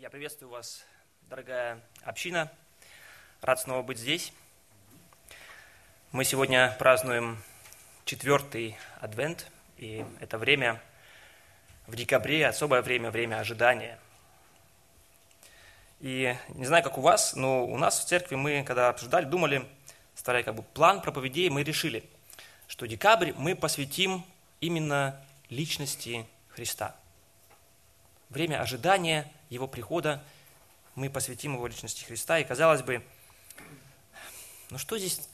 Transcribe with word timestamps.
Я 0.00 0.10
приветствую 0.10 0.50
вас, 0.50 0.86
дорогая 1.22 1.82
община. 2.04 2.52
Рад 3.40 3.58
снова 3.58 3.82
быть 3.82 3.98
здесь. 3.98 4.32
Мы 6.12 6.22
сегодня 6.22 6.76
празднуем 6.78 7.42
четвертый 8.04 8.78
адвент, 9.00 9.50
и 9.76 10.04
это 10.20 10.38
время 10.38 10.80
в 11.88 11.96
декабре, 11.96 12.46
особое 12.46 12.80
время, 12.80 13.10
время 13.10 13.40
ожидания. 13.40 13.98
И 15.98 16.36
не 16.50 16.64
знаю, 16.64 16.84
как 16.84 16.96
у 16.96 17.00
вас, 17.00 17.34
но 17.34 17.66
у 17.66 17.76
нас 17.76 17.98
в 17.98 18.06
церкви 18.06 18.36
мы, 18.36 18.62
когда 18.62 18.90
обсуждали, 18.90 19.24
думали, 19.24 19.68
старая 20.14 20.44
как 20.44 20.54
бы 20.54 20.62
план 20.62 21.02
проповедей, 21.02 21.50
мы 21.50 21.64
решили, 21.64 22.08
что 22.68 22.86
декабрь 22.86 23.32
мы 23.36 23.56
посвятим 23.56 24.24
именно 24.60 25.20
личности 25.50 26.24
Христа. 26.50 26.94
Время 28.28 28.60
ожидания 28.60 29.28
Его 29.50 29.66
прихода 29.66 30.22
мы 30.94 31.08
посвятим 31.10 31.54
Его 31.54 31.66
личности 31.66 32.04
Христа. 32.04 32.38
И 32.38 32.44
казалось 32.44 32.82
бы, 32.82 33.02
ну 34.70 34.78
что 34.78 34.98
здесь 34.98 35.28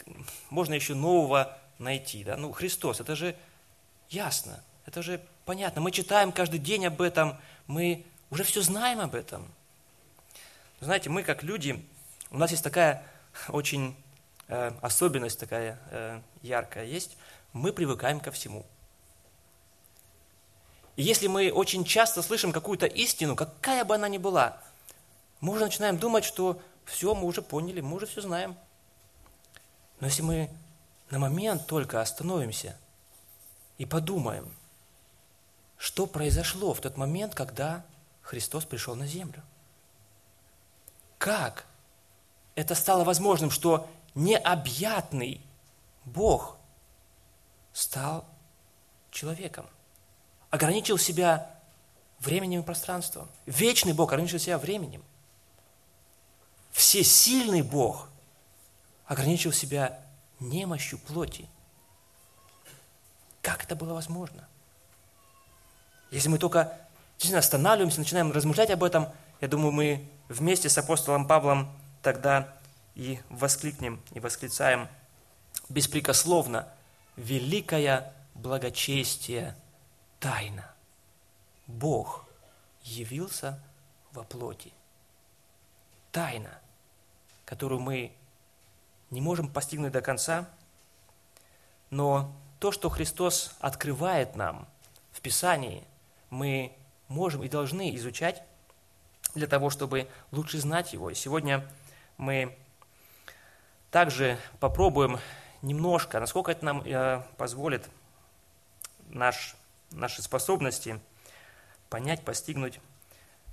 можно 0.50 0.74
еще 0.74 0.94
нового 0.94 1.56
найти? 1.78 2.22
Да? 2.22 2.36
Ну, 2.36 2.52
Христос, 2.52 3.00
это 3.00 3.16
же 3.16 3.34
ясно, 4.10 4.62
это 4.86 5.02
же 5.02 5.20
понятно. 5.44 5.80
Мы 5.80 5.90
читаем 5.90 6.32
каждый 6.32 6.58
день 6.60 6.86
об 6.86 7.00
этом, 7.00 7.36
мы 7.66 8.04
уже 8.30 8.44
все 8.44 8.60
знаем 8.60 9.00
об 9.00 9.14
этом. 9.14 9.50
Знаете, 10.80 11.08
мы 11.10 11.22
как 11.22 11.42
люди, 11.42 11.84
у 12.30 12.38
нас 12.38 12.50
есть 12.50 12.62
такая 12.62 13.02
очень 13.48 13.96
э, 14.48 14.72
особенность 14.82 15.40
такая 15.40 15.78
э, 15.90 16.20
яркая 16.42 16.84
есть, 16.84 17.16
мы 17.52 17.72
привыкаем 17.72 18.20
ко 18.20 18.30
всему– 18.30 18.66
и 20.96 21.02
если 21.02 21.26
мы 21.26 21.50
очень 21.50 21.84
часто 21.84 22.22
слышим 22.22 22.52
какую-то 22.52 22.86
истину, 22.86 23.36
какая 23.36 23.84
бы 23.84 23.94
она 23.94 24.08
ни 24.08 24.18
была, 24.18 24.60
мы 25.40 25.52
уже 25.52 25.64
начинаем 25.64 25.98
думать, 25.98 26.24
что 26.24 26.60
все, 26.84 27.14
мы 27.14 27.26
уже 27.26 27.42
поняли, 27.42 27.80
мы 27.80 27.96
уже 27.96 28.06
все 28.06 28.20
знаем. 28.20 28.56
Но 30.00 30.06
если 30.06 30.22
мы 30.22 30.50
на 31.10 31.18
момент 31.18 31.66
только 31.66 32.00
остановимся 32.00 32.76
и 33.78 33.86
подумаем, 33.86 34.54
что 35.76 36.06
произошло 36.06 36.72
в 36.72 36.80
тот 36.80 36.96
момент, 36.96 37.34
когда 37.34 37.84
Христос 38.22 38.64
пришел 38.64 38.94
на 38.94 39.06
землю. 39.06 39.42
Как 41.18 41.66
это 42.54 42.74
стало 42.74 43.04
возможным, 43.04 43.50
что 43.50 43.88
необъятный 44.14 45.40
Бог 46.04 46.56
стал 47.72 48.24
человеком? 49.10 49.66
Ограничил 50.54 50.98
себя 50.98 51.50
временем 52.20 52.60
и 52.60 52.62
пространством. 52.62 53.28
Вечный 53.44 53.92
Бог 53.92 54.12
ограничил 54.12 54.38
себя 54.38 54.56
временем. 54.56 55.02
Всесильный 56.70 57.62
Бог 57.62 58.08
ограничил 59.06 59.50
себя 59.50 59.98
немощью 60.38 61.00
плоти. 61.00 61.48
Как 63.42 63.64
это 63.64 63.74
было 63.74 63.94
возможно? 63.94 64.46
Если 66.12 66.28
мы 66.28 66.38
только 66.38 66.78
действительно 67.14 67.40
останавливаемся, 67.40 67.98
начинаем 67.98 68.30
размышлять 68.30 68.70
об 68.70 68.84
этом, 68.84 69.08
я 69.40 69.48
думаю, 69.48 69.72
мы 69.72 70.08
вместе 70.28 70.68
с 70.68 70.78
апостолом 70.78 71.26
Павлом 71.26 71.68
тогда 72.00 72.54
и 72.94 73.18
воскликнем, 73.28 74.00
и 74.12 74.20
восклицаем 74.20 74.86
беспрекословно 75.68 76.68
«Великое 77.16 78.12
благочестие 78.34 79.56
тайна. 80.24 80.64
Бог 81.66 82.24
явился 82.80 83.62
во 84.12 84.24
плоти. 84.24 84.72
Тайна, 86.12 86.58
которую 87.44 87.82
мы 87.82 88.10
не 89.10 89.20
можем 89.20 89.52
постигнуть 89.52 89.92
до 89.92 90.00
конца, 90.00 90.48
но 91.90 92.34
то, 92.58 92.72
что 92.72 92.88
Христос 92.88 93.54
открывает 93.60 94.34
нам 94.34 94.66
в 95.12 95.20
Писании, 95.20 95.84
мы 96.30 96.74
можем 97.08 97.42
и 97.42 97.48
должны 97.50 97.94
изучать 97.96 98.42
для 99.34 99.46
того, 99.46 99.68
чтобы 99.68 100.08
лучше 100.30 100.58
знать 100.58 100.94
Его. 100.94 101.10
И 101.10 101.14
сегодня 101.14 101.70
мы 102.16 102.56
также 103.90 104.38
попробуем 104.58 105.18
немножко, 105.60 106.18
насколько 106.18 106.50
это 106.50 106.64
нам 106.64 106.80
э, 106.80 107.20
позволит 107.36 107.90
наш 109.10 109.54
наши 109.94 110.22
способности 110.22 111.00
понять, 111.88 112.24
постигнуть, 112.24 112.80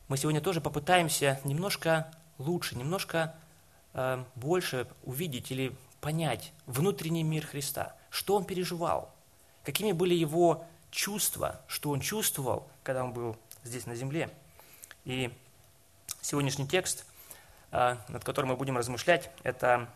мы 0.08 0.18
сегодня 0.18 0.42
тоже 0.42 0.62
попытаемся 0.62 1.40
немножко 1.44 2.12
лучше, 2.38 2.76
немножко 2.76 3.36
э, 3.94 4.24
больше 4.36 4.88
увидеть 5.04 5.52
или 5.52 5.76
понять 6.02 6.52
внутренний 6.66 7.24
мир 7.24 7.46
Христа, 7.46 7.96
что 8.10 8.36
он 8.36 8.46
переживал, 8.46 9.14
какими 9.64 9.92
были 9.92 10.14
его 10.14 10.66
чувства, 10.90 11.62
что 11.68 11.92
он 11.92 12.02
чувствовал, 12.02 12.70
когда 12.84 13.04
он 13.04 13.14
был 13.14 13.38
здесь 13.64 13.86
на 13.86 13.96
земле. 13.96 14.30
И 15.06 15.32
сегодняшний 16.22 16.68
текст, 16.68 17.06
э, 17.72 17.96
над 18.10 18.24
которым 18.24 18.50
мы 18.50 18.58
будем 18.58 18.78
размышлять, 18.78 19.32
это 19.44 19.88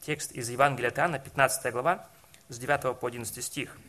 текст 0.00 0.32
из 0.32 0.48
Евангелия 0.48 0.90
от 0.90 0.98
Иоанна, 0.98 1.18
15 1.18 1.72
глава, 1.72 2.08
с 2.48 2.58
9 2.58 2.98
по 2.98 3.06
11 3.06 3.44
стих– 3.44 3.76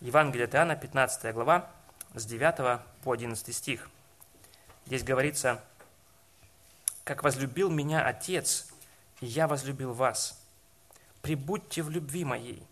Евангелие 0.00 0.46
от 0.46 0.54
Иоанна, 0.54 0.76
15 0.76 1.34
глава, 1.34 1.70
с 2.14 2.24
9 2.24 2.80
по 3.02 3.12
11 3.12 3.54
стих. 3.54 3.90
Здесь 4.86 5.04
говорится, 5.04 5.62
«Как 7.04 7.22
возлюбил 7.22 7.70
меня 7.70 8.06
Отец, 8.06 8.68
и 9.20 9.26
я 9.26 9.46
возлюбил 9.46 9.92
вас. 9.92 10.40
Прибудьте 11.20 11.82
в 11.82 11.90
любви 11.90 12.24
моей. 12.24 12.66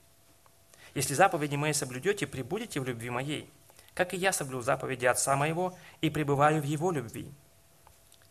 Если 0.94 1.12
заповеди 1.12 1.56
мои 1.56 1.74
соблюдете, 1.74 2.26
прибудете 2.26 2.80
в 2.80 2.84
любви 2.84 3.10
моей, 3.10 3.50
как 3.94 4.14
и 4.14 4.16
я 4.16 4.32
соблюл 4.32 4.62
заповеди 4.62 5.04
Отца 5.04 5.36
моего 5.36 5.76
и 6.00 6.08
пребываю 6.08 6.62
в 6.62 6.64
Его 6.64 6.90
любви. 6.92 7.30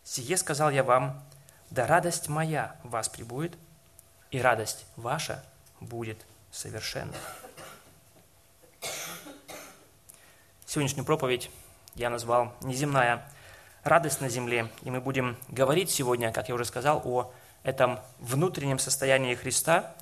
Сие 0.02 0.36
сказал 0.36 0.70
я 0.70 0.82
вам, 0.82 1.22
да 1.70 1.86
радость 1.86 2.28
моя 2.28 2.76
вас 2.82 3.08
прибудет, 3.08 3.56
и 4.32 4.40
радость 4.40 4.86
ваша 4.96 5.44
будет 5.80 6.26
совершенна». 6.50 7.14
Сегодняшнюю 10.68 11.06
проповедь 11.06 11.50
я 11.94 12.10
назвал 12.10 12.52
«Неземная 12.60 13.26
радость 13.84 14.20
на 14.20 14.28
земле», 14.28 14.68
и 14.82 14.90
мы 14.90 15.00
будем 15.00 15.38
говорить 15.48 15.88
сегодня, 15.88 16.30
как 16.30 16.50
я 16.50 16.54
уже 16.54 16.66
сказал, 16.66 17.00
о 17.06 17.32
этом 17.62 17.98
внутреннем 18.18 18.78
состоянии 18.78 19.34
Христа. 19.34 19.94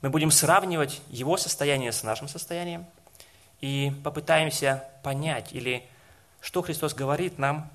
Мы 0.00 0.08
будем 0.08 0.30
сравнивать 0.30 1.02
Его 1.08 1.36
состояние 1.36 1.92
с 1.92 2.02
нашим 2.02 2.28
состоянием 2.28 2.86
и 3.60 3.92
попытаемся 4.04 4.84
понять, 5.02 5.52
или 5.52 5.86
что 6.40 6.62
Христос 6.62 6.94
говорит 6.94 7.38
нам, 7.38 7.70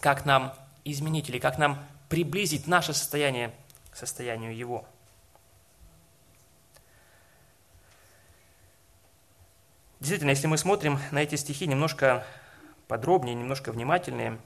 как 0.00 0.24
нам 0.24 0.52
изменить, 0.84 1.28
или 1.28 1.38
как 1.38 1.56
нам 1.56 1.78
приблизить 2.08 2.66
наше 2.66 2.94
состояние 2.94 3.52
к 3.92 3.96
состоянию 3.96 4.56
Его– 4.56 4.84
Действительно, 10.00 10.30
если 10.30 10.46
мы 10.46 10.56
смотрим 10.56 10.98
на 11.10 11.18
эти 11.18 11.34
стихи 11.34 11.66
немножко 11.66 12.24
подробнее, 12.88 13.34
немножко 13.34 13.70
внимательнее, 13.70 14.38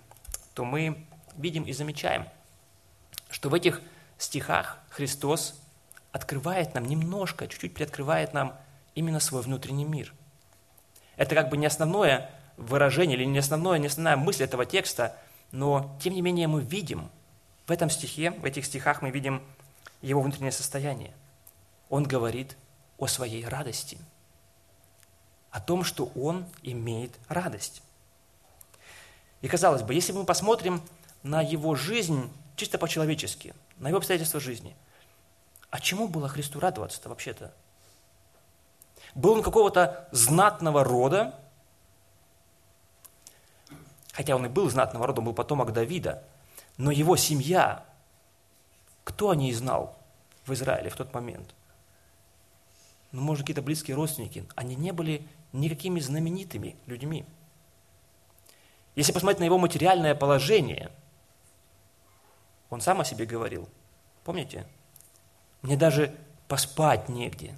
то 0.52 0.64
мы 0.64 1.06
видим 1.36 1.62
и 1.62 1.72
замечаем, 1.72 2.26
что 3.30 3.48
в 3.48 3.54
этих 3.54 3.80
стихах 4.18 4.78
Христос 4.90 5.54
открывает 6.10 6.74
нам 6.74 6.86
немножко, 6.86 7.46
чуть-чуть 7.46 7.72
приоткрывает 7.72 8.34
нам 8.34 8.56
именно 8.96 9.20
свой 9.20 9.42
внутренний 9.42 9.84
мир. 9.84 10.12
Это 11.16 11.36
как 11.36 11.50
бы 11.50 11.56
не 11.56 11.66
основное 11.66 12.30
выражение 12.56 13.16
или 13.16 13.24
не 13.24 13.38
основное, 13.38 13.78
не 13.78 13.86
основная 13.86 14.16
мысль 14.16 14.42
этого 14.42 14.66
текста, 14.66 15.16
но 15.52 15.96
тем 16.02 16.14
не 16.14 16.22
менее 16.22 16.48
мы 16.48 16.62
видим 16.62 17.10
в 17.66 17.70
этом 17.70 17.90
стихе, 17.90 18.32
в 18.32 18.44
этих 18.44 18.64
стихах 18.64 19.02
мы 19.02 19.10
видим 19.10 19.40
его 20.02 20.20
внутреннее 20.20 20.52
состояние. 20.52 21.14
Он 21.90 22.02
говорит 22.02 22.56
о 22.98 23.06
своей 23.06 23.46
радости– 23.46 23.98
о 25.54 25.60
том, 25.60 25.84
что 25.84 26.10
он 26.16 26.46
имеет 26.62 27.12
радость. 27.28 27.80
И 29.40 29.46
казалось 29.46 29.82
бы, 29.82 29.94
если 29.94 30.10
мы 30.10 30.24
посмотрим 30.24 30.82
на 31.22 31.42
его 31.42 31.76
жизнь 31.76 32.28
чисто 32.56 32.76
по-человечески, 32.76 33.54
на 33.76 33.86
его 33.86 33.98
обстоятельства 33.98 34.40
жизни, 34.40 34.74
а 35.70 35.78
чему 35.78 36.08
было 36.08 36.28
Христу 36.28 36.58
радоваться-то 36.58 37.08
вообще-то? 37.08 37.54
Был 39.14 39.34
он 39.34 39.42
какого-то 39.44 40.08
знатного 40.10 40.82
рода, 40.82 41.38
хотя 44.10 44.34
он 44.34 44.46
и 44.46 44.48
был 44.48 44.68
знатного 44.68 45.06
рода, 45.06 45.20
он 45.20 45.26
был 45.26 45.34
потомок 45.34 45.72
Давида, 45.72 46.24
но 46.78 46.90
его 46.90 47.16
семья, 47.16 47.86
кто 49.04 49.30
о 49.30 49.36
ней 49.36 49.52
знал 49.52 49.96
в 50.46 50.52
Израиле 50.52 50.90
в 50.90 50.96
тот 50.96 51.14
момент? 51.14 51.54
Ну, 53.12 53.20
может, 53.20 53.44
какие-то 53.44 53.62
близкие 53.62 53.94
родственники. 53.94 54.44
Они 54.56 54.74
не 54.74 54.90
были 54.90 55.24
никакими 55.54 56.00
знаменитыми 56.00 56.76
людьми. 56.86 57.24
Если 58.94 59.12
посмотреть 59.12 59.40
на 59.40 59.44
его 59.44 59.58
материальное 59.58 60.14
положение, 60.14 60.90
Он 62.70 62.80
сам 62.80 63.00
о 63.00 63.04
себе 63.04 63.24
говорил. 63.24 63.68
Помните? 64.24 64.66
Мне 65.62 65.76
даже 65.76 66.14
поспать 66.48 67.08
негде. 67.08 67.56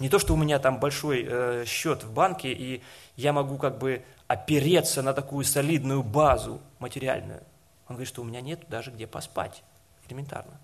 Не 0.00 0.08
то, 0.08 0.18
что 0.18 0.34
у 0.34 0.36
меня 0.36 0.58
там 0.58 0.80
большой 0.80 1.24
э, 1.26 1.64
счет 1.66 2.02
в 2.02 2.12
банке, 2.12 2.52
и 2.52 2.82
я 3.16 3.32
могу 3.32 3.58
как 3.58 3.78
бы 3.78 4.04
опереться 4.26 5.02
на 5.02 5.14
такую 5.14 5.44
солидную 5.44 6.02
базу 6.02 6.60
материальную. 6.80 7.42
Он 7.86 7.96
говорит, 7.96 8.08
что 8.08 8.22
у 8.22 8.24
меня 8.24 8.40
нет 8.40 8.68
даже 8.68 8.90
где 8.90 9.06
поспать. 9.06 9.62
Элементарно. 10.08 10.60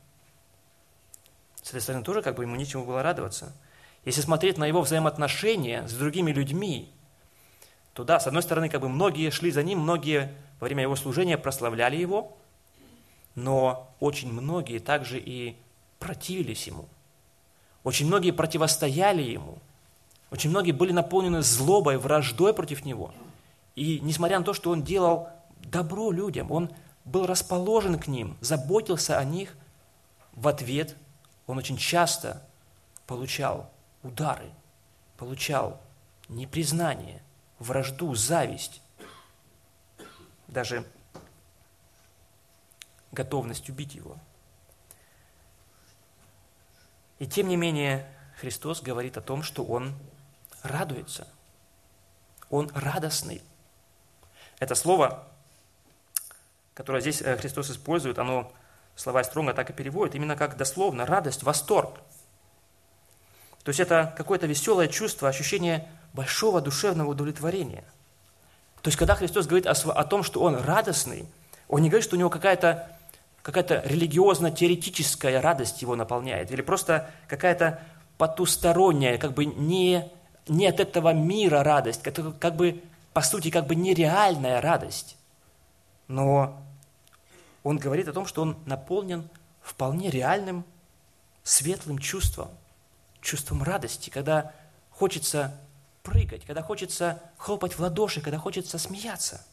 С 1.63 1.71
этой 1.71 1.81
стороны 1.81 2.05
тоже 2.05 2.23
как 2.23 2.35
бы 2.35 2.43
ему 2.43 2.57
нечему 2.57 2.85
было 2.85 3.03
радоваться. 3.03 3.55
Если 4.05 4.21
смотреть 4.21 4.57
на 4.57 4.67
его 4.67 4.81
взаимоотношения 4.81 5.87
с 5.87 5.93
другими 5.93 6.33
людьми, 6.33 6.91
то 7.93 8.05
да, 8.05 8.19
с 8.19 8.27
одной 8.27 8.43
стороны, 8.43 8.69
как 8.69 8.81
бы 8.81 8.89
многие 8.89 9.31
шли 9.31 9.51
за 9.51 9.63
ним, 9.63 9.81
многие 9.81 10.35
во 10.59 10.67
время 10.67 10.83
его 10.83 10.97
служения 10.97 11.37
прославляли 11.37 11.97
его, 11.97 12.37
но 13.35 13.95
очень 14.01 14.33
многие 14.33 14.79
также 14.79 15.19
и 15.19 15.57
противились 15.99 16.67
ему. 16.67 16.89
Очень 17.85 18.07
многие 18.07 18.31
противостояли 18.31 19.23
ему. 19.23 19.59
Очень 20.31 20.51
многие 20.51 20.73
были 20.73 20.93
наполнены 20.93 21.43
злобой, 21.43 21.99
враждой 21.99 22.55
против 22.55 22.85
него. 22.85 23.13
И 23.75 24.01
несмотря 24.01 24.39
на 24.39 24.45
то, 24.45 24.55
что 24.55 24.71
он 24.71 24.83
делал 24.83 25.29
добро 25.59 26.11
людям, 26.11 26.51
он 26.51 26.71
был 27.05 27.27
расположен 27.27 27.99
к 27.99 28.07
ним, 28.07 28.37
заботился 28.41 29.19
о 29.19 29.25
них, 29.25 29.57
в 30.33 30.49
ответ 30.49 30.97
он 31.47 31.59
очень 31.59 31.77
часто 31.77 32.43
получал 33.07 33.71
удары, 34.03 34.51
получал 35.17 35.81
непризнание, 36.29 37.23
вражду, 37.59 38.15
зависть, 38.15 38.81
даже 40.49 40.85
готовность 43.13 43.69
убить 43.69 43.95
его. 43.95 44.17
И 47.19 47.27
тем 47.27 47.49
не 47.49 47.57
менее 47.57 48.11
Христос 48.39 48.81
говорит 48.81 49.17
о 49.17 49.21
том, 49.21 49.43
что 49.43 49.65
Он 49.65 49.95
радуется. 50.63 51.29
Он 52.49 52.71
радостный. 52.75 53.43
Это 54.59 54.75
слово, 54.75 55.27
которое 56.75 57.01
здесь 57.01 57.23
э, 57.23 57.37
Христос 57.37 57.71
использует, 57.71 58.19
оно 58.19 58.53
слова 58.97 59.23
Стронга 59.25 59.55
так 59.55 59.71
и 59.71 59.73
переводит, 59.73 60.15
именно 60.15 60.37
как 60.37 60.57
дословно 60.57 61.07
радость, 61.07 61.43
восторг. 61.43 62.01
То 63.65 63.71
есть 63.71 63.81
это 63.81 64.15
какое-то 64.17 64.47
веселое 64.47 64.89
чувство, 64.89 65.29
ощущение 65.29 65.89
большого 66.13 66.61
душевного 66.61 67.11
удовлетворения. 67.11 67.85
То 68.83 68.89
есть 68.89 68.99
когда 68.99 69.15
Христос 69.15 69.47
говорит 69.47 69.67
о, 69.67 69.73
о 69.73 70.05
том, 70.05 70.23
что 70.23 70.41
Он 70.41 70.57
радостный, 70.57 71.27
Он 71.69 71.83
не 71.83 71.89
говорит, 71.89 72.05
что 72.05 72.17
у 72.17 72.19
Него 72.19 72.31
какая-то 72.31 72.97
какая-то 73.43 73.83
религиозно-теоретическая 73.87 75.41
радость 75.41 75.83
его 75.83 75.97
наполняет, 75.97 76.51
или 76.51 76.61
просто 76.63 77.11
какая-то 77.27 77.81
потусторонняя, 78.19 79.17
как 79.19 79.33
бы 79.33 79.47
не, 79.47 80.11
не 80.47 80.67
от 80.67 80.79
этого 80.79 81.13
мира 81.13 81.63
радость, 81.63 82.03
как, 82.03 82.39
как 82.39 82.57
бы, 82.57 82.83
по 83.15 83.23
сути, 83.23 83.51
как 83.51 83.67
бы 83.67 83.75
нереальная 83.75 84.61
радость. 84.61 85.17
Но 86.07 86.63
он 87.63 87.79
говорит 87.79 88.09
о 88.09 88.13
том, 88.13 88.27
что 88.27 88.43
он 88.43 88.59
наполнен 88.67 89.29
вполне 89.63 90.11
реальным, 90.11 90.65
светлым 91.43 91.99
чувством, 91.99 92.49
чувством 93.21 93.63
радости, 93.63 94.11
когда 94.11 94.53
хочется 94.91 95.59
прыгать, 96.03 96.45
когда 96.45 96.63
хочется 96.63 97.23
хлопать 97.37 97.75
в 97.75 97.81
ладоши, 97.81 98.21
когда 98.21 98.39
хочется 98.39 98.79
смеяться. 98.79 99.45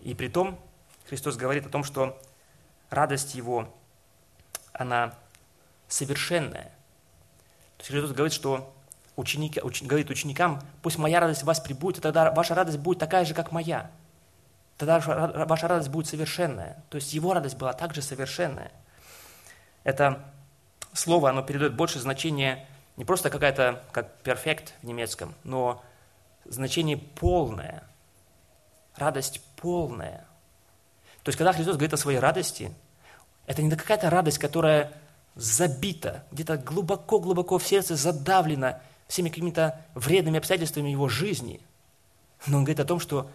И 0.00 0.14
при 0.14 0.28
том 0.28 0.58
Христос 1.08 1.36
говорит 1.36 1.66
о 1.66 1.70
том, 1.70 1.84
что 1.84 2.20
радость 2.88 3.34
Его, 3.34 3.74
она 4.72 5.14
совершенная. 5.88 6.72
То 7.76 7.82
есть 7.82 7.90
Христос 7.90 8.12
говорит, 8.12 8.32
что 8.32 8.74
ученик, 9.16 9.58
уч, 9.62 9.82
говорит 9.82 10.10
ученикам, 10.10 10.60
пусть 10.82 10.98
моя 10.98 11.20
радость 11.20 11.42
в 11.42 11.46
вас 11.46 11.60
прибудет, 11.60 11.98
и 11.98 12.02
тогда 12.02 12.30
ваша 12.30 12.54
радость 12.54 12.78
будет 12.78 12.98
такая 12.98 13.24
же, 13.24 13.34
как 13.34 13.52
моя. 13.52 13.90
Тогда 14.78 14.98
ваша 15.00 15.68
радость 15.68 15.90
будет 15.90 16.06
совершенная. 16.06 16.82
То 16.88 16.96
есть 16.96 17.12
Его 17.12 17.34
радость 17.34 17.56
была 17.56 17.72
также 17.72 18.00
совершенная. 18.00 18.72
Это 19.84 20.24
слово, 20.92 21.30
оно 21.30 21.42
передает 21.42 21.74
больше 21.74 21.98
значения 21.98 22.66
не 22.96 23.04
просто 23.04 23.30
какая-то, 23.30 23.82
как 23.92 24.18
перфект 24.18 24.74
в 24.82 24.86
немецком, 24.86 25.34
но 25.44 25.82
значение 26.44 26.98
полное. 26.98 27.82
Радость 28.96 29.40
полная. 29.56 30.26
То 31.22 31.28
есть, 31.28 31.38
когда 31.38 31.52
Христос 31.52 31.76
говорит 31.76 31.94
о 31.94 31.96
своей 31.96 32.18
радости, 32.18 32.74
это 33.46 33.62
не 33.62 33.70
какая-то 33.70 34.10
радость, 34.10 34.38
которая 34.38 34.92
забита, 35.34 36.24
где-то 36.30 36.58
глубоко-глубоко 36.58 37.58
в 37.58 37.66
сердце 37.66 37.96
задавлена 37.96 38.82
всеми 39.06 39.28
какими-то 39.28 39.80
вредными 39.94 40.38
обстоятельствами 40.38 40.90
его 40.90 41.08
жизни. 41.08 41.60
Но 42.46 42.58
он 42.58 42.64
говорит 42.64 42.80
о 42.80 42.84
том, 42.84 43.00
что 43.00 43.30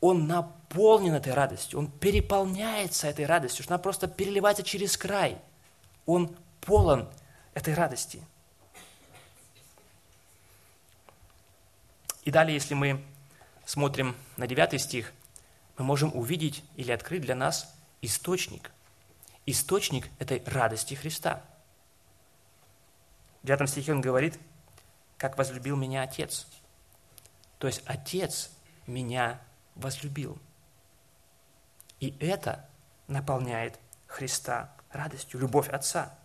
он 0.00 0.26
наполнен 0.26 1.14
этой 1.14 1.32
радостью, 1.32 1.78
он 1.78 1.90
переполняется 1.90 3.06
этой 3.06 3.26
радостью, 3.26 3.62
что 3.64 3.74
она 3.74 3.82
просто 3.82 4.08
переливается 4.08 4.62
через 4.62 4.96
край. 4.96 5.38
Он 6.04 6.36
полон 6.66 7.10
этой 7.54 7.72
радости. 7.72 8.22
И 12.24 12.30
далее, 12.30 12.54
если 12.54 12.74
мы 12.74 13.02
смотрим 13.64 14.14
на 14.36 14.46
9 14.46 14.78
стих– 14.78 15.12
мы 15.76 15.84
можем 15.84 16.14
увидеть 16.14 16.64
или 16.76 16.92
открыть 16.92 17.22
для 17.22 17.34
нас 17.34 17.74
источник. 18.00 18.70
Источник 19.44 20.08
этой 20.18 20.42
радости 20.46 20.94
Христа. 20.94 21.42
В 23.42 23.46
9 23.46 23.68
стихе 23.68 23.92
он 23.92 24.00
говорит, 24.00 24.38
как 25.18 25.38
возлюбил 25.38 25.76
меня 25.76 26.02
Отец. 26.02 26.46
То 27.58 27.66
есть 27.66 27.82
Отец 27.86 28.50
меня 28.86 29.40
возлюбил. 29.74 30.38
И 32.00 32.16
это 32.20 32.68
наполняет 33.06 33.78
Христа 34.06 34.74
радостью, 34.90 35.40
любовь 35.40 35.68
Отца. 35.68 36.18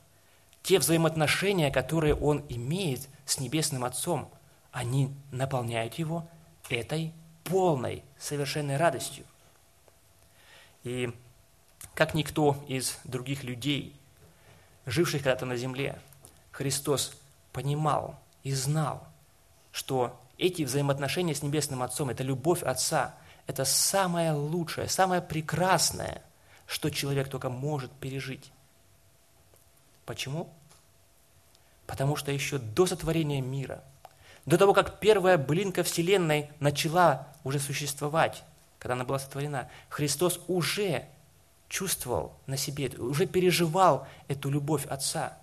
Те 0.64 0.80
взаимоотношения, 0.80 1.72
которые 1.72 2.16
Он 2.16 2.46
имеет 2.50 3.10
с 3.26 3.40
Небесным 3.40 3.84
Отцом, 3.84 4.32
они 4.72 5.14
наполняют 5.32 5.96
Его 5.96 6.28
этой 6.70 7.14
полной, 7.44 8.04
совершенной 8.18 8.78
радостью. 8.78 9.26
И 10.84 11.14
как 11.94 12.14
никто 12.14 12.64
из 12.68 13.00
других 13.04 13.44
людей, 13.44 14.00
живших 14.86 15.24
когда-то 15.24 15.46
на 15.46 15.56
земле, 15.56 16.00
Христос 16.52 17.14
понимал 17.52 18.20
и 18.44 18.54
знал, 18.54 19.08
что 19.72 20.20
эти 20.38 20.64
взаимоотношения 20.64 21.36
с 21.36 21.44
Небесным 21.44 21.84
Отцом, 21.84 22.10
это 22.10 22.24
любовь 22.24 22.64
Отца, 22.64 23.16
это 23.48 23.66
самое 23.66 24.32
лучшее, 24.32 24.88
самое 24.88 25.22
прекрасное, 25.22 26.24
что 26.66 26.90
человек 26.90 27.30
только 27.30 27.50
может 27.50 27.92
пережить. 27.92 28.52
Почему? 30.06 30.54
Потому 31.88 32.16
что 32.16 32.32
еще 32.32 32.58
до 32.58 32.86
сотворения 32.86 33.42
мира, 33.42 33.84
до 34.46 34.58
того, 34.58 34.74
как 34.74 35.00
первая 35.00 35.38
блинка 35.38 35.84
Вселенной 35.84 36.50
начала 36.60 37.28
уже 37.44 37.60
существовать, 37.60 38.44
когда 38.80 38.94
она 38.94 39.04
была 39.04 39.20
сотворена, 39.20 39.70
Христос 39.90 40.40
уже 40.48 41.06
чувствовал 41.70 42.34
на 42.48 42.58
себе, 42.58 42.90
уже 42.98 43.26
переживал 43.28 44.08
эту 44.28 44.50
любовь 44.50 44.86
Отца, 44.88 45.38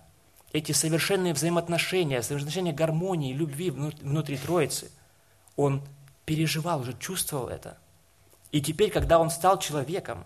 эти 0.51 0.71
совершенные 0.71 1.33
взаимоотношения, 1.33 2.19
взаимоотношения 2.19 2.73
гармонии, 2.73 3.33
любви 3.33 3.69
внутри 3.69 4.37
Троицы. 4.37 4.91
Он 5.55 5.81
переживал, 6.25 6.81
уже 6.81 6.97
чувствовал 6.97 7.47
это. 7.47 7.77
И 8.51 8.61
теперь, 8.61 8.91
когда 8.91 9.19
он 9.19 9.29
стал 9.29 9.59
человеком, 9.59 10.25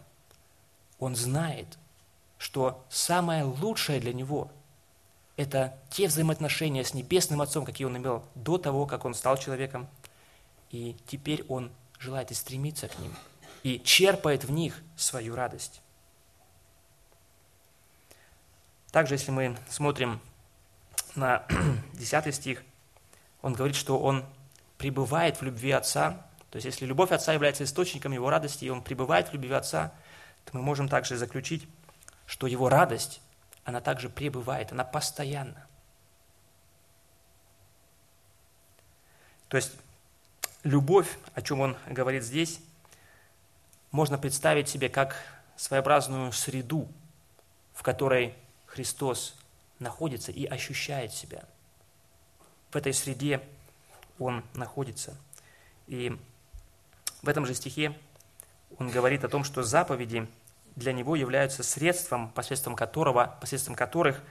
он 0.99 1.15
знает, 1.15 1.77
что 2.43 2.83
самое 2.89 3.45
лучшее 3.45 4.01
для 4.01 4.11
него– 4.11 4.51
это 5.37 5.79
те 5.89 6.09
взаимоотношения 6.09 6.83
с 6.83 6.93
Небесным 6.93 7.41
Отцом, 7.41 7.63
какие 7.63 7.87
он 7.87 7.95
имел 7.95 8.21
до 8.35 8.57
того, 8.57 8.85
как 8.85 9.05
он 9.05 9.13
стал 9.13 9.37
человеком. 9.37 9.87
И 10.69 10.97
теперь 11.07 11.45
он 11.47 11.71
желает 11.99 12.31
и 12.31 12.33
стремится 12.33 12.89
к 12.89 12.99
ним, 12.99 13.15
и 13.63 13.81
черпает 13.81 14.43
в 14.43 14.51
них 14.51 14.81
свою 14.97 15.35
радость. 15.35 15.81
Также, 18.91 19.13
если 19.13 19.31
мы 19.31 19.57
смотрим 19.69 20.19
на 21.15 21.45
10 21.93 22.35
стих, 22.35 22.61
он 23.41 23.53
говорит, 23.53 23.77
что 23.77 23.97
он 23.97 24.25
пребывает 24.77 25.39
в 25.39 25.43
любви 25.43 25.71
Отца. 25.71 26.27
То 26.51 26.57
есть, 26.57 26.65
если 26.65 26.85
любовь 26.85 27.11
Отца 27.11 27.31
является 27.31 27.63
источником 27.63 28.11
его 28.11 28.29
радости, 28.29 28.65
и 28.65 28.69
он 28.69 28.83
пребывает 28.83 29.29
в 29.29 29.33
любви 29.33 29.53
Отца, 29.53 29.93
то 30.43 30.57
мы 30.57 30.61
можем 30.61 30.89
также 30.89 31.15
заключить, 31.15 31.69
что 32.25 32.47
его 32.47 32.69
радость, 32.69 33.21
она 33.63 33.81
также 33.81 34.09
пребывает, 34.09 34.71
она 34.71 34.83
постоянна. 34.83 35.67
То 39.47 39.57
есть, 39.57 39.73
любовь, 40.63 41.17
о 41.35 41.41
чем 41.41 41.61
он 41.61 41.77
говорит 41.87 42.23
здесь, 42.23 42.59
можно 43.91 44.17
представить 44.17 44.67
себе 44.67 44.89
как 44.89 45.15
своеобразную 45.55 46.31
среду, 46.31 46.87
в 47.73 47.83
которой 47.83 48.35
Христос 48.65 49.35
находится 49.79 50.31
и 50.31 50.45
ощущает 50.45 51.13
себя. 51.13 51.43
В 52.71 52.75
этой 52.75 52.93
среде 52.93 53.41
Он 54.17 54.43
находится. 54.53 55.15
И 55.87 56.17
в 57.21 57.29
этом 57.29 57.45
же 57.45 57.53
стихе 57.53 57.97
он 58.79 58.89
говорит 58.89 59.23
о 59.23 59.29
том, 59.29 59.43
что 59.43 59.63
заповеди 59.63 60.27
для 60.75 60.93
него 60.93 61.15
являются 61.15 61.63
средством, 61.63 62.29
посредством 62.29 62.75
которого, 62.75 63.37
посредством 63.39 63.75
которых 63.75 64.21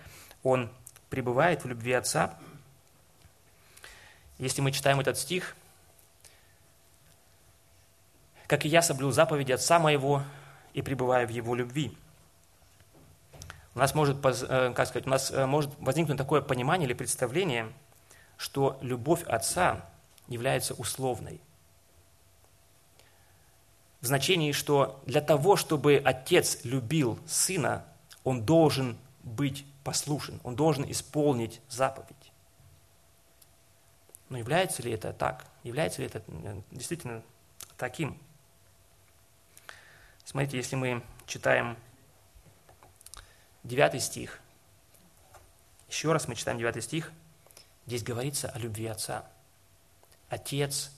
он 0.42 0.70
пребывает 1.08 1.64
в 1.64 1.68
любви 1.68 1.92
Отца. 1.92 2.38
Если 4.38 4.60
мы 4.60 4.72
читаем 4.72 4.98
этот 4.98 5.18
стих, 5.18 5.54
как 8.46 8.64
и 8.64 8.68
я 8.68 8.82
соблюл 8.82 9.12
заповеди 9.12 9.52
Отца 9.52 9.78
моего 9.78 10.22
и 10.74 10.82
пребываю 10.82 11.26
в 11.28 11.30
Его 11.30 11.54
любви. 11.54 11.96
У 13.74 13.78
нас 13.78 13.94
может, 13.94 14.18
э, 14.24 14.72
как 14.74 14.86
сказать, 14.86 15.06
у 15.06 15.10
нас 15.10 15.30
э, 15.30 15.46
может 15.46 15.70
возникнуть 15.78 16.18
такое 16.18 16.42
понимание 16.42 16.86
или 16.86 16.92
представление, 16.92 17.72
что 18.36 18.78
любовь 18.82 19.22
Отца 19.24 19.86
является 20.28 20.74
условной. 20.74 21.40
В 24.02 24.06
значении, 24.06 24.50
что 24.50 25.00
для 25.06 25.20
того, 25.20 25.56
чтобы 25.56 26.02
Отец 26.04 26.64
любил 26.64 27.20
Сына, 27.24 27.86
Он 28.24 28.44
должен 28.44 28.98
быть 29.22 29.64
послушен, 29.84 30.40
Он 30.42 30.56
должен 30.56 30.90
исполнить 30.90 31.60
заповедь. 31.68 32.32
Но 34.28 34.38
является 34.38 34.82
ли 34.82 34.90
это 34.90 35.12
так? 35.12 35.46
Является 35.62 36.00
ли 36.00 36.08
это 36.08 36.20
э, 36.26 36.62
действительно 36.72 37.22
таким? 37.76 38.18
Смотрите, 40.24 40.56
если 40.56 40.74
мы 40.74 41.04
читаем 41.26 41.76
9 43.62 44.02
стих, 44.02 44.40
еще 45.88 46.12
раз 46.12 46.26
мы 46.26 46.34
читаем 46.34 46.58
9 46.58 46.82
стих, 46.82 47.12
здесь 47.86 48.02
говорится 48.02 48.50
о 48.50 48.58
любви 48.58 48.86
Отца. 48.86 49.30
Отец 50.28 50.90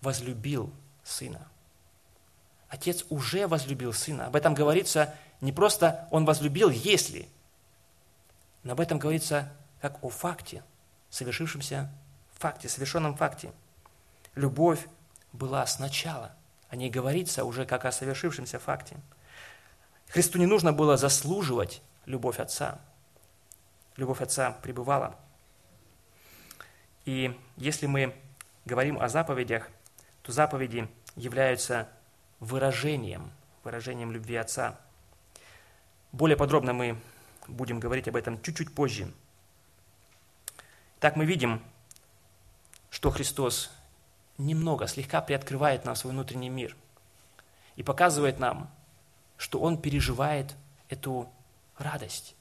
возлюбил 0.00 0.72
Сына. 1.02 1.46
Отец 2.68 3.04
уже 3.08 3.46
возлюбил 3.46 3.92
Сына. 3.92 4.26
Об 4.26 4.36
этом 4.36 4.54
говорится 4.54 5.14
не 5.40 5.52
просто 5.52 6.06
«Он 6.10 6.24
возлюбил, 6.24 6.70
если», 6.70 7.28
но 8.62 8.72
об 8.72 8.80
этом 8.80 8.98
говорится 8.98 9.52
как 9.80 10.02
о 10.02 10.08
факте, 10.08 10.62
совершившемся 11.10 11.90
факте, 12.34 12.68
совершенном 12.68 13.16
факте. 13.16 13.52
Любовь 14.34 14.86
была 15.32 15.66
сначала– 15.66 16.34
о 16.68 16.76
ней 16.76 16.90
говорится 16.90 17.44
уже 17.44 17.64
как 17.64 17.84
о 17.84 17.92
совершившемся 17.92 18.58
факте. 18.58 18.96
Христу 20.08 20.38
не 20.38 20.46
нужно 20.46 20.72
было 20.72 20.96
заслуживать 20.96 21.82
любовь 22.04 22.38
Отца. 22.38 22.78
Любовь 23.96 24.20
Отца 24.20 24.52
пребывала. 24.62 25.16
И 27.04 27.38
если 27.56 27.86
мы 27.86 28.14
говорим 28.66 29.00
о 29.00 29.08
заповедях, 29.08 29.68
то 30.22 30.30
заповеди 30.30 30.88
являются 31.16 31.88
выражением, 32.40 33.30
выражением 33.64 34.12
любви 34.12 34.36
Отца. 34.36 34.78
Более 36.12 36.36
подробно 36.36 36.72
мы 36.72 36.98
будем 37.46 37.80
говорить 37.80 38.08
об 38.08 38.16
этом 38.16 38.40
чуть-чуть 38.42 38.74
позже. 38.74 39.12
Так 41.00 41.16
мы 41.16 41.24
видим, 41.24 41.62
что 42.90 43.10
Христос 43.10 43.70
немного, 44.38 44.86
слегка 44.86 45.20
приоткрывает 45.20 45.84
нам 45.84 45.96
свой 45.96 46.12
внутренний 46.12 46.48
мир 46.48 46.76
и 47.76 47.82
показывает 47.82 48.38
нам, 48.38 48.70
что 49.36 49.60
он 49.60 49.80
переживает 49.80 50.56
эту 50.88 51.30
радость. 51.76 52.34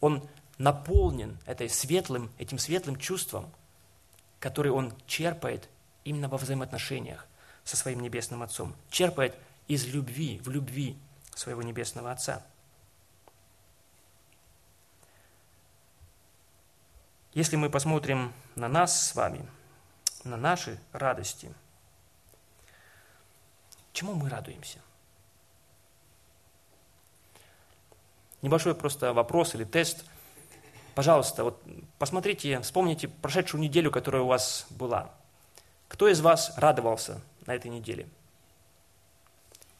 Он 0.00 0.28
наполнен 0.58 1.38
этой 1.46 1.68
светлым, 1.68 2.30
этим 2.38 2.58
светлым 2.58 2.96
чувством, 2.96 3.50
который 4.40 4.70
он 4.70 4.92
черпает 5.06 5.68
именно 6.04 6.28
во 6.28 6.38
взаимоотношениях 6.38 7.26
со 7.66 7.76
своим 7.76 8.00
Небесным 8.00 8.42
Отцом. 8.42 8.74
Черпает 8.88 9.36
из 9.68 9.84
любви, 9.84 10.40
в 10.42 10.48
любви 10.48 10.96
своего 11.34 11.60
Небесного 11.60 12.12
Отца. 12.12 12.42
Если 17.34 17.56
мы 17.56 17.68
посмотрим 17.68 18.32
на 18.54 18.68
нас 18.68 19.08
с 19.08 19.14
вами– 19.14 19.46
на 20.26 20.36
наши 20.36 20.78
радости. 20.92 21.52
Чему 23.92 24.14
мы 24.14 24.28
радуемся? 24.28 24.78
Небольшой 28.42 28.74
просто 28.74 29.12
вопрос 29.14 29.54
или 29.54 29.64
тест. 29.64 30.04
Пожалуйста, 30.94 31.44
вот 31.44 31.62
посмотрите, 31.98 32.60
вспомните 32.60 33.08
прошедшую 33.08 33.62
неделю, 33.62 33.90
которая 33.90 34.22
у 34.22 34.26
вас 34.26 34.66
была. 34.70 35.10
Кто 35.88 36.08
из 36.08 36.20
вас 36.20 36.52
радовался 36.56 37.20
на 37.46 37.54
этой 37.54 37.70
неделе? 37.70 38.08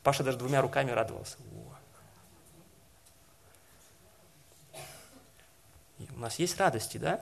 Паша 0.03 0.23
даже 0.23 0.39
двумя 0.39 0.63
руками 0.63 0.91
радовался. 0.91 1.37
у 6.17 6.19
нас 6.19 6.39
есть 6.39 6.59
радости, 6.59 6.99
да? 6.99 7.21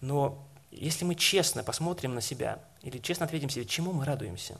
Но 0.00 0.42
если 0.70 1.04
мы 1.04 1.14
честно 1.14 1.62
посмотрим 1.62 2.14
на 2.14 2.20
себя, 2.20 2.58
или 2.82 2.98
честно 2.98 3.26
ответим 3.26 3.50
себе, 3.50 3.66
чему 3.66 3.92
мы 3.92 4.04
радуемся? 4.04 4.58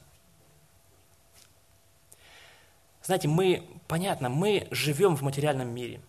Знаете, 3.03 3.27
мы, 3.27 3.67
понятно, 3.87 4.29
мы 4.29 4.67
живем 4.69 5.15
в 5.15 5.23
материальном 5.23 5.69
мире. 5.69 6.01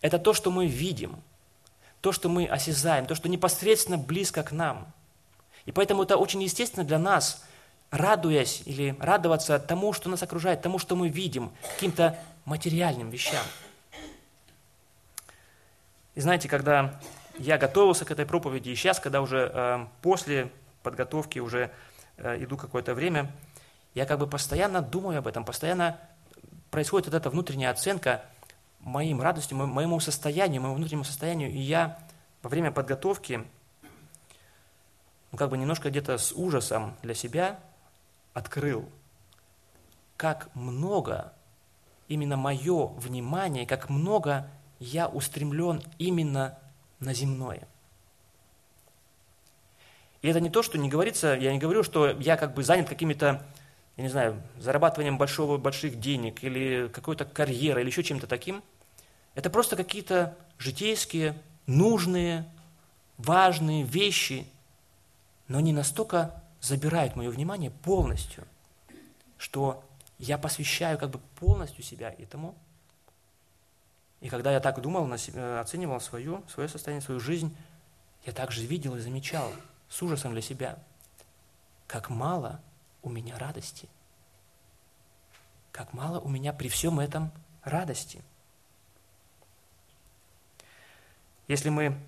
Это 0.00 0.18
то, 0.18 0.32
что 0.32 0.50
мы 0.50 0.66
видим, 0.66 1.20
то, 2.00 2.12
что 2.12 2.28
мы 2.28 2.46
осязаем, 2.46 3.06
то, 3.06 3.16
что 3.16 3.28
непосредственно 3.28 3.98
близко 3.98 4.42
к 4.44 4.52
нам. 4.52 4.92
И 5.66 5.72
поэтому 5.72 6.02
это 6.02 6.16
очень 6.16 6.42
естественно 6.42 6.84
для 6.84 6.98
нас, 6.98 7.44
радуясь 7.90 8.62
или 8.66 8.96
радоваться 9.00 9.58
тому, 9.58 9.92
что 9.92 10.08
нас 10.08 10.22
окружает, 10.22 10.62
тому, 10.62 10.78
что 10.78 10.96
мы 10.96 11.08
видим, 11.08 11.50
каким-то 11.74 12.18
материальным 12.44 13.10
вещам. 13.10 13.44
И 16.14 16.20
знаете, 16.20 16.48
когда 16.48 17.00
я 17.38 17.58
готовился 17.58 18.04
к 18.04 18.10
этой 18.10 18.26
проповеди, 18.26 18.70
и 18.70 18.74
сейчас, 18.74 19.00
когда 19.00 19.22
уже 19.22 19.50
э, 19.52 19.86
после 20.02 20.50
подготовки 20.82 21.38
уже 21.38 21.70
э, 22.16 22.42
иду 22.42 22.56
какое-то 22.56 22.94
время, 22.94 23.30
я 23.94 24.06
как 24.06 24.18
бы 24.18 24.26
постоянно 24.26 24.82
думаю 24.82 25.18
об 25.18 25.26
этом, 25.26 25.44
постоянно 25.44 25.98
происходит 26.70 27.06
вот 27.06 27.14
эта 27.16 27.30
внутренняя 27.30 27.70
оценка 27.70 28.24
моим 28.80 29.20
радостью, 29.20 29.56
моему 29.56 30.00
состоянию, 30.00 30.62
моему 30.62 30.76
внутреннему 30.76 31.04
состоянию, 31.04 31.50
и 31.50 31.58
я 31.58 31.98
во 32.42 32.48
время 32.48 32.70
подготовки, 32.70 33.44
ну, 35.32 35.38
как 35.38 35.50
бы 35.50 35.58
немножко 35.58 35.90
где-то 35.90 36.18
с 36.18 36.32
ужасом 36.32 36.96
для 37.02 37.14
себя 37.14 37.60
открыл, 38.32 38.88
как 40.16 40.54
много 40.54 41.32
именно 42.08 42.36
мое 42.36 42.86
внимание, 42.86 43.66
как 43.66 43.88
много 43.88 44.50
я 44.80 45.08
устремлен 45.08 45.82
именно 45.98 46.58
на 46.98 47.14
земное. 47.14 47.68
И 50.22 50.28
это 50.28 50.40
не 50.40 50.50
то, 50.50 50.62
что 50.62 50.76
не 50.76 50.88
говорится, 50.88 51.34
я 51.34 51.52
не 51.52 51.58
говорю, 51.58 51.82
что 51.82 52.10
я 52.10 52.36
как 52.36 52.54
бы 52.54 52.62
занят 52.62 52.88
какими-то, 52.88 53.42
я 53.96 54.02
не 54.02 54.10
знаю, 54.10 54.42
зарабатыванием 54.58 55.16
большого, 55.16 55.56
больших 55.56 55.98
денег 55.98 56.42
или 56.44 56.88
какой-то 56.92 57.24
карьерой 57.24 57.82
или 57.82 57.90
еще 57.90 58.02
чем-то 58.02 58.26
таким. 58.26 58.62
Это 59.34 59.48
просто 59.48 59.76
какие-то 59.76 60.36
житейские, 60.58 61.40
нужные, 61.66 62.44
важные 63.16 63.84
вещи, 63.84 64.46
но 65.50 65.58
они 65.58 65.74
настолько 65.74 66.42
забирают 66.62 67.14
мое 67.14 67.28
внимание 67.28 67.70
полностью, 67.70 68.46
что 69.36 69.84
я 70.18 70.38
посвящаю 70.38 70.98
как 70.98 71.10
бы 71.10 71.18
полностью 71.38 71.84
себя 71.84 72.14
этому– 72.18 72.54
и 74.20 74.28
когда 74.28 74.52
я 74.52 74.60
так 74.60 74.80
думал, 74.80 75.10
оценивал 75.10 76.00
свое, 76.00 76.42
свое 76.48 76.68
состояние, 76.68 77.02
свою 77.02 77.20
жизнь, 77.20 77.56
я 78.24 78.32
также 78.32 78.64
видел 78.66 78.94
и 78.96 79.00
замечал 79.00 79.50
с 79.88 80.02
ужасом 80.02 80.32
для 80.32 80.42
себя, 80.42 80.78
как 81.86 82.10
мало 82.10 82.60
у 83.02 83.08
меня 83.08 83.38
радости. 83.38 83.88
Как 85.72 85.94
мало 85.94 86.20
у 86.20 86.28
меня 86.28 86.52
при 86.52 86.68
всем 86.68 87.00
этом 87.00 87.32
радости. 87.62 88.22
Если 91.48 91.70
мы 91.70 91.98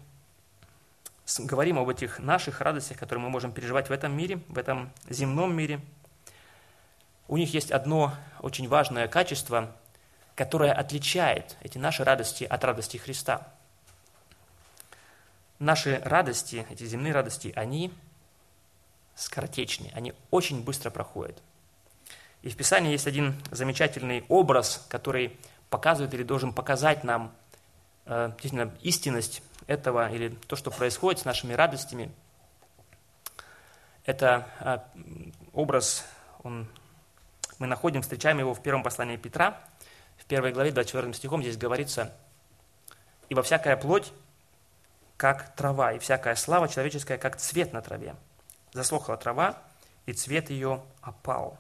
говорим 1.39 1.79
об 1.79 1.89
этих 1.89 2.19
наших 2.19 2.61
радостях, 2.61 2.99
которые 2.99 3.25
мы 3.25 3.31
можем 3.31 3.53
переживать 3.53 3.89
в 3.89 3.93
этом 3.93 4.17
мире, 4.17 4.43
в 4.49 4.59
этом 4.59 4.93
земном 5.09 5.55
мире, 5.55 5.81
у 7.29 7.37
них 7.37 7.55
есть 7.55 7.71
одно 7.71 8.15
очень 8.41 8.69
важное 8.69 9.09
качество, 9.09 9.75
которая 10.35 10.73
отличает 10.73 11.57
эти 11.61 11.79
наши 11.79 12.05
радости 12.05 12.45
от 12.45 12.63
радости 12.65 12.97
Христа. 12.97 13.49
Наши 15.59 16.01
радости, 16.05 16.67
эти 16.71 16.85
земные 16.85 17.13
радости, 17.13 17.53
они 17.55 17.93
скоротечные, 19.15 19.93
они 19.95 20.13
очень 20.31 20.65
быстро 20.65 20.91
проходят. 20.91 21.41
И 22.43 22.49
в 22.49 22.57
Писании 22.57 22.91
есть 22.91 23.07
один 23.07 23.41
замечательный 23.53 24.25
образ, 24.29 24.85
который 24.89 25.39
показывает 25.71 26.13
или 26.15 26.25
должен 26.25 26.53
показать 26.53 27.05
нам 27.05 27.33
э, 28.07 28.33
истинность 28.83 29.43
этого 29.67 30.11
или 30.11 30.29
то, 30.29 30.57
что 30.57 30.71
происходит 30.71 31.21
с 31.21 31.25
нашими 31.25 31.53
радостями. 31.53 32.13
Это 34.05 34.47
э, 34.61 34.79
образ, 35.53 36.05
он, 36.43 36.69
мы 37.59 37.67
находим, 37.67 38.03
встречаем 38.03 38.39
его 38.39 38.55
в 38.55 38.63
первом 38.63 38.83
послании 38.83 39.17
Петра, 39.17 39.61
в 40.17 40.25
первой 40.25 40.53
главе, 40.53 40.73
24 40.73 41.15
стихом, 41.15 41.43
здесь 41.43 41.57
говорится, 41.57 42.13
«Ибо 43.29 43.43
всякая 43.43 43.77
плоть, 43.77 44.13
как 45.17 45.55
трава, 45.55 45.93
и 45.93 45.99
всякая 45.99 46.35
слава 46.35 46.69
человеческая, 46.69 47.19
как 47.19 47.37
цвет 47.37 47.73
на 47.73 47.81
траве. 47.81 48.17
Заслохла 48.73 49.17
трава, 49.17 49.59
и 50.07 50.13
цвет 50.13 50.51
ее 50.51 50.83
опал». 51.01 51.59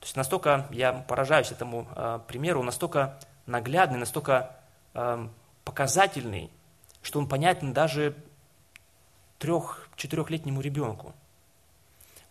То 0.00 0.04
есть 0.04 0.16
настолько 0.16 0.66
я 0.70 0.92
поражаюсь 0.92 1.50
этому 1.50 1.88
э, 1.96 2.20
примеру, 2.28 2.62
настолько 2.62 3.18
наглядный, 3.46 3.98
настолько 3.98 4.54
э, 4.94 5.28
показательный, 5.66 6.50
что 7.02 7.18
он 7.18 7.28
понятен 7.28 7.74
даже 7.74 8.16
трех-четырехлетнему 9.38 10.62
ребенку. 10.62 11.14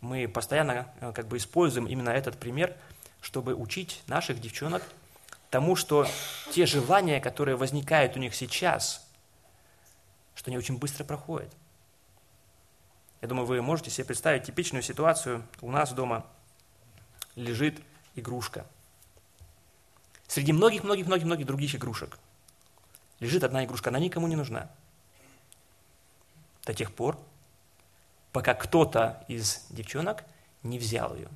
Мы 0.02 0.28
постоянно 0.28 0.92
э, 1.00 1.12
как 1.14 1.28
бы 1.28 1.38
используем 1.38 1.86
именно 1.86 2.10
этот 2.10 2.40
пример, 2.40 2.76
чтобы 3.22 3.54
учить 3.54 4.02
наших 4.08 4.42
девчонок 4.42 4.82
тому, 5.52 5.76
что 5.76 6.08
те 6.52 6.66
желания, 6.66 7.22
которые 7.22 7.56
возникают 7.56 8.16
у 8.16 8.20
них 8.20 8.34
сейчас, 8.34 9.08
что 10.34 10.50
они 10.50 10.58
очень 10.58 10.80
быстро 10.80 11.04
проходят. 11.04 11.54
Я 13.22 13.28
думаю, 13.28 13.46
вы 13.46 13.62
можете 13.62 13.92
себе 13.92 14.06
представить 14.06 14.46
типичную 14.46 14.82
ситуацию 14.82 15.46
у 15.62 15.70
нас 15.70 15.94
дома– 15.94 16.26
лежит 17.36 17.82
игрушка. 18.16 18.66
Среди 20.28 20.54
многих-многих-многих-многих 20.54 21.46
других 21.46 21.76
игрушек 21.76 22.18
лежит 23.20 23.44
одна 23.44 23.66
игрушка, 23.66 23.90
она 23.90 24.00
никому 24.00 24.28
не 24.28 24.36
нужна. 24.36 24.70
До 26.66 26.74
тех 26.74 26.94
пор, 26.94 27.20
пока 28.32 28.54
кто-то 28.54 29.24
из 29.28 29.66
девчонок 29.70 30.24
не 30.64 30.80
взял 30.80 31.16
ее. 31.16 31.30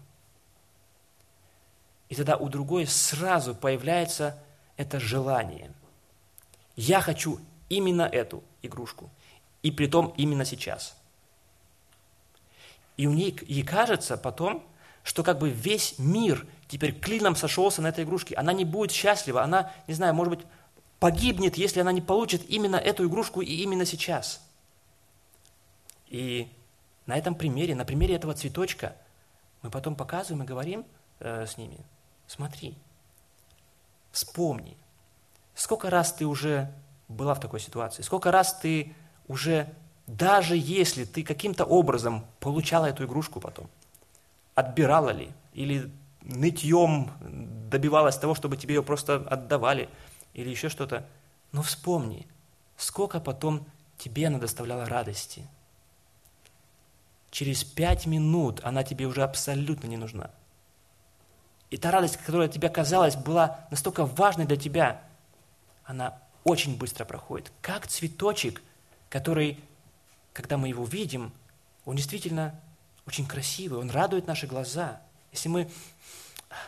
И 2.10 2.16
тогда 2.16 2.36
у 2.36 2.50
другой 2.50 2.88
сразу 2.88 3.54
появляется 3.54 4.38
это 4.78 5.00
желание. 5.00 5.72
Я 6.76 7.02
хочу 7.02 7.40
именно 7.70 8.02
эту 8.04 8.44
игрушку. 8.62 9.10
И 9.62 9.72
при 9.72 9.88
том 9.88 10.14
именно 10.18 10.46
сейчас. 10.46 10.96
И 12.98 13.08
у 13.08 13.14
ней, 13.14 13.38
ей 13.48 13.64
кажется 13.64 14.18
потом, 14.18 14.66
что 15.04 15.24
как 15.24 15.40
бы 15.40 15.50
весь 15.50 15.98
мир 16.00 16.46
теперь 16.68 16.98
клином 16.98 17.36
сошелся 17.36 17.82
на 17.82 17.88
этой 17.88 18.04
игрушке. 18.04 18.36
Она 18.36 18.54
не 18.54 18.66
будет 18.66 18.92
счастлива, 18.92 19.44
она, 19.44 19.72
не 19.88 19.94
знаю, 19.94 20.14
может 20.14 20.36
быть, 20.36 20.46
погибнет, 21.00 21.58
если 21.58 21.80
она 21.80 21.92
не 21.92 22.02
получит 22.02 22.50
именно 22.50 22.76
эту 22.76 23.08
игрушку 23.08 23.42
и 23.42 23.54
именно 23.64 23.86
сейчас. 23.86 24.42
И 26.08 26.52
на 27.06 27.18
этом 27.18 27.36
примере, 27.36 27.76
на 27.76 27.86
примере 27.86 28.16
этого 28.16 28.34
цветочка, 28.34 28.96
мы 29.62 29.70
потом 29.70 29.96
показываем 29.96 30.44
и 30.44 30.48
говорим 30.48 30.86
э, 31.20 31.46
с 31.46 31.58
ними, 31.58 31.78
смотри, 32.28 32.76
вспомни, 34.12 34.78
сколько 35.56 35.90
раз 35.90 36.14
ты 36.14 36.26
уже 36.26 36.72
была 37.08 37.34
в 37.34 37.40
такой 37.40 37.60
ситуации, 37.60 38.02
сколько 38.02 38.32
раз 38.32 38.54
ты 38.54 38.96
уже, 39.28 39.74
даже 40.08 40.56
если 40.56 41.06
ты 41.06 41.24
каким-то 41.24 41.66
образом 41.66 42.26
получала 42.40 42.86
эту 42.86 43.06
игрушку 43.06 43.40
потом, 43.40 43.70
отбирала 44.56 45.10
ли, 45.10 45.32
или 45.54 45.92
нытьем 46.22 47.12
добивалась 47.70 48.18
того, 48.18 48.36
чтобы 48.36 48.58
тебе 48.58 48.76
ее 48.76 48.84
просто 48.84 49.16
отдавали, 49.16 49.90
или 50.40 50.50
еще 50.50 50.70
что-то. 50.70 51.08
Но 51.52 51.62
вспомни, 51.62 52.28
сколько 52.78 53.20
потом 53.20 53.66
тебе 53.98 54.28
она 54.28 54.40
доставляла 54.40 54.86
радости. 54.86 55.48
Через 57.32 57.64
пять 57.64 58.06
минут 58.06 58.62
она 58.64 58.84
тебе 58.84 59.06
уже 59.06 59.24
абсолютно 59.24 59.88
не 59.88 59.98
нужна. 59.98 60.32
И 61.70 61.78
та 61.78 61.92
радость, 61.92 62.18
которая 62.18 62.48
тебе 62.48 62.70
казалась, 62.70 63.16
была 63.16 63.68
настолько 63.70 64.06
важной 64.06 64.46
для 64.46 64.58
тебя, 64.58 65.04
она 65.84 66.18
очень 66.44 66.78
быстро 66.78 67.06
проходит. 67.06 67.52
Как 67.62 67.86
цветочек, 67.88 68.62
который, 69.10 69.60
когда 70.34 70.58
мы 70.58 70.70
его 70.70 70.86
видим, 70.86 71.32
он 71.86 71.96
действительно 71.96 72.60
очень 73.06 73.28
красивый, 73.28 73.80
он 73.80 73.92
радует 73.92 74.26
наши 74.26 74.48
глаза. 74.48 75.02
Если 75.32 75.50
мы 75.50 75.70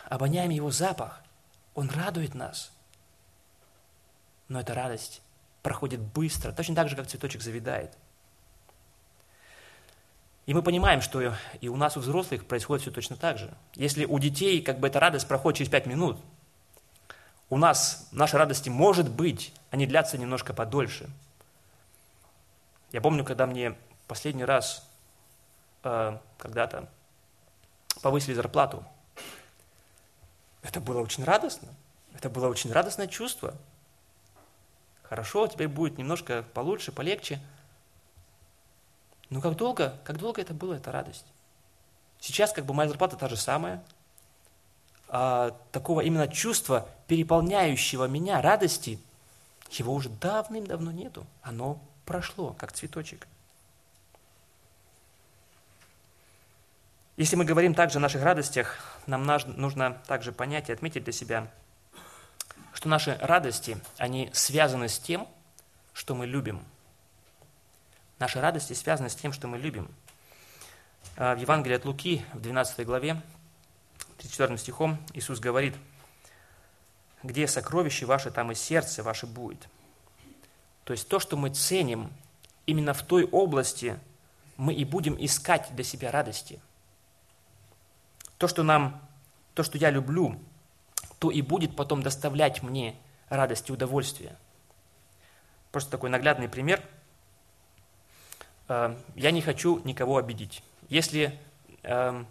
обоняем 0.10 0.52
его 0.52 0.70
запах, 0.70 1.22
он 1.74 1.90
радует 1.90 2.36
нас. 2.36 2.72
Но 4.52 4.60
эта 4.60 4.74
радость 4.74 5.22
проходит 5.64 6.02
быстро, 6.02 6.52
точно 6.52 6.76
так 6.76 6.90
же, 6.90 6.98
как 6.98 7.08
цветочек 7.08 7.42
завидает. 7.42 7.98
И 10.46 10.54
мы 10.54 10.62
понимаем, 10.62 11.00
что 11.00 11.34
и 11.62 11.70
у 11.70 11.78
нас, 11.78 11.96
у 11.96 12.02
взрослых, 12.02 12.46
происходит 12.46 12.82
все 12.82 12.92
точно 12.92 13.16
так 13.16 13.38
же. 13.38 13.50
Если 13.76 14.04
у 14.04 14.20
детей 14.20 14.62
как 14.62 14.82
бы 14.82 14.90
эта 14.90 15.00
радость 15.00 15.26
проходит 15.26 15.60
через 15.60 15.72
пять 15.72 15.86
минут, 15.86 16.20
у 17.50 17.58
нас 17.58 18.10
наши 18.12 18.38
радости, 18.38 18.68
может 18.68 19.10
быть, 19.10 19.54
они 19.70 19.88
длятся 19.88 20.18
немножко 20.18 20.54
подольше. 20.54 21.10
Я 22.92 23.00
помню, 23.00 23.24
когда 23.24 23.46
мне 23.46 23.78
последний 24.06 24.44
раз 24.44 24.86
э, 25.86 26.18
когда-то 26.38 26.90
повысили 28.02 28.34
зарплату. 28.34 28.84
Это 30.62 30.82
было 30.82 31.00
очень 31.00 31.24
радостно. 31.24 31.70
Это 32.14 32.30
было 32.30 32.50
очень 32.50 32.74
радостное 32.74 33.08
чувство. 33.08 33.56
Хорошо, 35.12 35.46
теперь 35.46 35.68
будет 35.68 35.98
немножко 35.98 36.46
получше, 36.54 36.94
полегче. 36.94 37.42
Но 39.30 39.42
как 39.42 39.58
долго, 39.58 40.00
как 40.06 40.18
долго 40.18 40.42
это 40.42 40.54
было, 40.54 40.76
эта 40.76 40.90
радость? 40.94 41.26
Сейчас 42.22 42.54
как 42.54 42.66
бы 42.66 42.74
моя 42.74 42.88
зарплата 42.88 43.18
та 43.18 43.28
же 43.28 43.36
самая. 43.36 43.84
А 45.10 45.52
такого 45.74 46.00
именно 46.00 46.30
чувства, 46.30 46.88
переполняющего 47.08 48.06
меня 48.06 48.42
радости, 48.42 49.02
его 49.70 49.94
уже 49.94 50.08
давным-давно 50.08 50.94
нету. 50.94 51.28
Оно 51.42 51.78
прошло, 52.06 52.54
как 52.54 52.72
цветочек. 52.72 53.28
Если 57.18 57.36
мы 57.36 57.44
говорим 57.44 57.76
также 57.76 57.98
о 57.98 58.02
наших 58.02 58.24
радостях, 58.24 58.78
нам 59.08 59.26
нужно 59.26 60.02
также 60.08 60.32
понять 60.32 60.70
и 60.70 60.72
отметить 60.72 61.04
для 61.04 61.12
себя, 61.12 61.52
что 62.82 62.90
наши 62.90 63.16
радости, 63.22 63.78
они 64.00 64.32
связаны 64.34 64.90
с 64.90 64.98
тем, 64.98 65.28
что 65.94 66.16
мы 66.16 66.26
любим. 66.26 66.66
Наши 68.18 68.42
радости 68.42 68.74
связаны 68.74 69.08
с 69.08 69.14
тем, 69.14 69.34
что 69.34 69.48
мы 69.48 69.60
любим. 69.60 69.88
А, 71.16 71.36
в 71.36 71.38
Евангелии 71.38 71.76
от 71.76 71.86
Луки, 71.86 72.26
в 72.34 72.42
12 72.42 72.84
главе, 72.88 73.22
34 74.18 74.58
стихом, 74.58 74.98
Иисус 75.14 75.40
говорит, 75.40 75.76
«Где 77.22 77.48
сокровище 77.48 78.08
ваше, 78.08 78.32
там 78.32 78.52
и 78.52 78.56
сердце 78.56 79.04
ваше 79.04 79.28
будет». 79.28 79.70
То 80.84 80.94
есть 80.94 81.08
то, 81.08 81.20
что 81.20 81.38
мы 81.38 81.52
ценим, 81.52 82.12
именно 82.66 82.96
в 82.96 83.04
той 83.04 83.26
области 83.26 84.00
мы 84.58 84.74
и 84.74 84.86
будем 84.86 85.24
искать 85.24 85.68
для 85.76 85.84
себя 85.84 86.10
радости– 86.10 86.60
то, 88.40 88.48
что 88.48 88.64
нам, 88.64 89.00
то, 89.54 89.62
что 89.62 89.78
я 89.78 89.92
люблю, 89.92 90.40
то 91.22 91.30
и 91.30 91.44
будет 91.44 91.76
потом 91.76 92.02
доставлять 92.02 92.64
мне 92.64 92.96
радость 93.30 93.70
и 93.70 93.72
удовольствие. 93.72 94.36
Просто 95.72 95.92
такой 95.92 96.10
наглядный 96.10 96.50
пример. 96.50 96.82
Э, 98.68 98.96
я 99.14 99.30
не 99.30 99.44
хочу 99.44 99.80
никого 99.84 100.18
обидеть. 100.18 100.64
Если 100.90 101.40
э, 101.84 102.24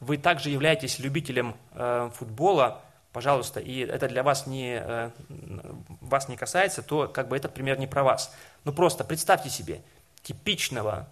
вы 0.00 0.18
также 0.18 0.50
являетесь 0.50 0.98
любителем 0.98 1.56
э, 1.72 2.10
футбола, 2.14 2.82
пожалуйста, 3.14 3.60
и 3.60 3.78
это 3.78 4.08
для 4.08 4.22
вас 4.22 4.46
не, 4.46 5.10
вас 6.02 6.28
не 6.28 6.36
касается, 6.36 6.82
то 6.82 7.08
как 7.08 7.28
бы 7.28 7.36
этот 7.38 7.54
пример 7.54 7.78
не 7.78 7.86
про 7.86 8.02
вас. 8.02 8.36
Ну 8.64 8.74
просто 8.74 9.04
представьте 9.04 9.48
себе 9.48 9.80
типичного 10.22 11.08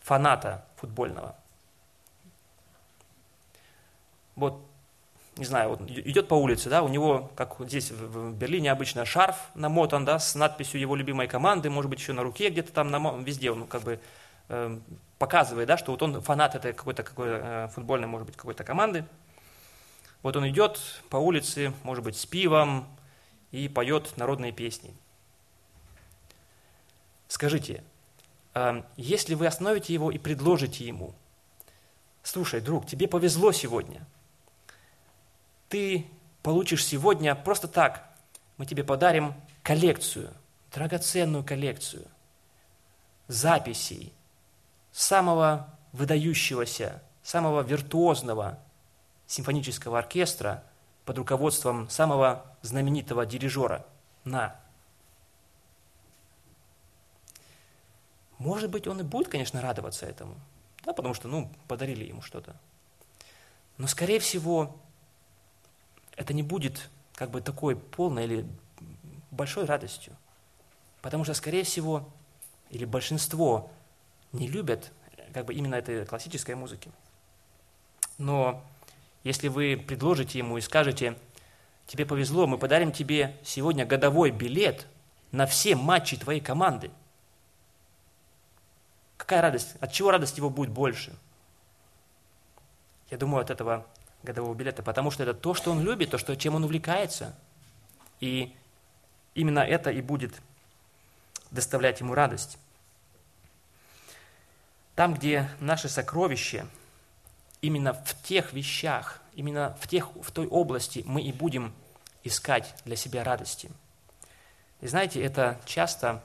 фаната 0.00 0.64
футбольного– 0.76 1.36
вот, 4.36 4.60
не 5.36 5.44
знаю, 5.44 5.70
вот 5.70 5.90
идет 5.90 6.28
по 6.28 6.34
улице, 6.34 6.70
да, 6.70 6.82
у 6.82 6.88
него, 6.88 7.30
как 7.34 7.56
здесь 7.60 7.90
в 7.90 8.32
Берлине 8.34 8.70
обычно, 8.70 9.04
шарф 9.04 9.36
намотан, 9.54 10.04
да, 10.04 10.18
с 10.18 10.34
надписью 10.34 10.80
его 10.80 10.94
любимой 10.94 11.26
команды, 11.26 11.70
может 11.70 11.90
быть, 11.90 11.98
еще 11.98 12.12
на 12.12 12.22
руке 12.22 12.50
где-то 12.50 12.72
там, 12.72 12.90
намотан, 12.90 13.24
везде 13.24 13.50
он 13.50 13.66
как 13.66 13.82
бы 13.82 14.00
э, 14.48 14.78
показывает, 15.18 15.66
да, 15.66 15.76
что 15.76 15.90
вот 15.90 16.02
он 16.02 16.20
фанат 16.20 16.54
этой 16.54 16.72
какой-то 16.72 17.02
какой 17.02 17.28
э, 17.30 17.68
футбольной, 17.74 18.06
может 18.06 18.26
быть, 18.26 18.36
какой-то 18.36 18.62
команды. 18.62 19.04
Вот 20.22 20.36
он 20.36 20.48
идет 20.48 20.80
по 21.10 21.16
улице, 21.16 21.72
может 21.82 22.04
быть, 22.04 22.16
с 22.16 22.26
пивом 22.26 22.86
и 23.50 23.68
поет 23.68 24.16
народные 24.16 24.52
песни. 24.52 24.94
Скажите, 27.26 27.82
э, 28.54 28.82
если 28.96 29.34
вы 29.34 29.48
остановите 29.48 29.92
его 29.92 30.12
и 30.12 30.18
предложите 30.18 30.86
ему, 30.86 31.12
слушай, 32.22 32.60
друг, 32.60 32.86
тебе 32.86 33.08
повезло 33.08 33.50
сегодня– 33.50 34.06
ты 35.74 36.06
получишь 36.40 36.86
сегодня 36.86 37.34
просто 37.34 37.66
так. 37.66 38.08
Мы 38.58 38.64
тебе 38.64 38.84
подарим 38.84 39.34
коллекцию, 39.64 40.32
драгоценную 40.72 41.42
коллекцию 41.42 42.06
записей 43.26 44.12
самого 44.92 45.76
выдающегося, 45.90 47.02
самого 47.24 47.62
виртуозного 47.62 48.60
симфонического 49.26 49.98
оркестра 49.98 50.62
под 51.04 51.18
руководством 51.18 51.90
самого 51.90 52.46
знаменитого 52.62 53.26
дирижера 53.26 53.84
на. 54.22 54.54
Может 58.38 58.70
быть, 58.70 58.86
он 58.86 59.00
и 59.00 59.02
будет, 59.02 59.26
конечно, 59.26 59.60
радоваться 59.60 60.06
этому, 60.06 60.36
да, 60.84 60.92
потому 60.92 61.14
что, 61.14 61.26
ну, 61.26 61.50
подарили 61.66 62.04
ему 62.04 62.22
что-то. 62.22 62.54
Но, 63.76 63.88
скорее 63.88 64.20
всего, 64.20 64.76
это 66.16 66.32
не 66.32 66.42
будет 66.42 66.88
как 67.14 67.30
бы 67.30 67.40
такой 67.40 67.76
полной 67.76 68.24
или 68.24 68.46
большой 69.30 69.64
радостью. 69.64 70.16
Потому 71.00 71.24
что, 71.24 71.34
скорее 71.34 71.64
всего, 71.64 72.08
или 72.70 72.84
большинство 72.84 73.70
не 74.32 74.48
любят 74.48 74.92
как 75.32 75.46
бы 75.46 75.54
именно 75.54 75.74
этой 75.74 76.06
классической 76.06 76.54
музыки. 76.54 76.90
Но 78.18 78.64
если 79.22 79.48
вы 79.48 79.76
предложите 79.76 80.38
ему 80.38 80.58
и 80.58 80.60
скажете, 80.60 81.18
тебе 81.86 82.06
повезло, 82.06 82.46
мы 82.46 82.58
подарим 82.58 82.92
тебе 82.92 83.36
сегодня 83.44 83.84
годовой 83.84 84.30
билет 84.30 84.86
на 85.32 85.46
все 85.46 85.74
матчи 85.74 86.16
твоей 86.16 86.40
команды, 86.40 86.90
какая 89.16 89.42
радость? 89.42 89.74
От 89.80 89.92
чего 89.92 90.10
радость 90.10 90.38
его 90.38 90.50
будет 90.50 90.70
больше? 90.70 91.16
Я 93.10 93.18
думаю, 93.18 93.42
от 93.42 93.50
этого 93.50 93.86
годового 94.24 94.54
билета, 94.54 94.82
потому 94.82 95.10
что 95.10 95.22
это 95.22 95.34
то, 95.34 95.54
что 95.54 95.70
он 95.70 95.82
любит, 95.82 96.10
то, 96.10 96.18
что, 96.18 96.34
чем 96.36 96.54
он 96.54 96.64
увлекается. 96.64 97.34
И 98.20 98.54
именно 99.34 99.60
это 99.60 99.90
и 99.90 100.00
будет 100.00 100.34
доставлять 101.50 102.00
ему 102.00 102.14
радость. 102.14 102.58
Там, 104.94 105.14
где 105.14 105.48
наши 105.60 105.88
сокровища, 105.88 106.66
именно 107.60 107.92
в 107.94 108.22
тех 108.22 108.52
вещах, 108.52 109.20
именно 109.34 109.76
в, 109.80 109.88
тех, 109.88 110.10
в 110.16 110.30
той 110.30 110.46
области 110.46 111.02
мы 111.06 111.22
и 111.22 111.32
будем 111.32 111.72
искать 112.22 112.74
для 112.84 112.96
себя 112.96 113.24
радости. 113.24 113.70
И 114.80 114.86
знаете, 114.86 115.22
это 115.22 115.60
часто 115.66 116.22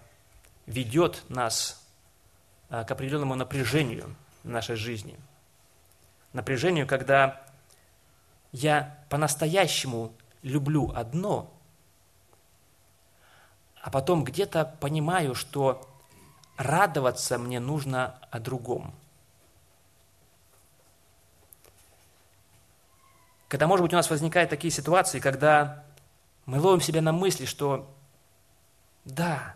ведет 0.66 1.24
нас 1.30 1.84
а, 2.70 2.84
к 2.84 2.92
определенному 2.92 3.36
напряжению 3.36 4.16
в 4.44 4.50
нашей 4.50 4.76
жизни. 4.76 5.18
Напряжению, 6.34 6.86
когда 6.86 7.42
я 8.52 8.98
по-настоящему 9.10 10.14
люблю 10.42 10.92
одно, 10.96 11.52
а 13.82 13.90
потом 13.90 14.24
где-то 14.24 14.66
понимаю, 14.80 15.36
что 15.36 15.88
радоваться 16.58 17.38
мне 17.38 17.60
нужно 17.60 18.16
о 18.32 18.40
другом. 18.40 18.94
Когда, 23.48 23.66
может 23.66 23.84
быть, 23.84 23.94
у 23.94 23.96
нас 23.96 24.10
возникают 24.10 24.50
такие 24.50 24.72
ситуации, 24.72 25.20
когда 25.20 25.84
мы 26.46 26.60
ловим 26.60 26.82
себя 26.82 27.02
на 27.02 27.12
мысли, 27.12 27.46
что 27.46 27.90
да, 29.06 29.56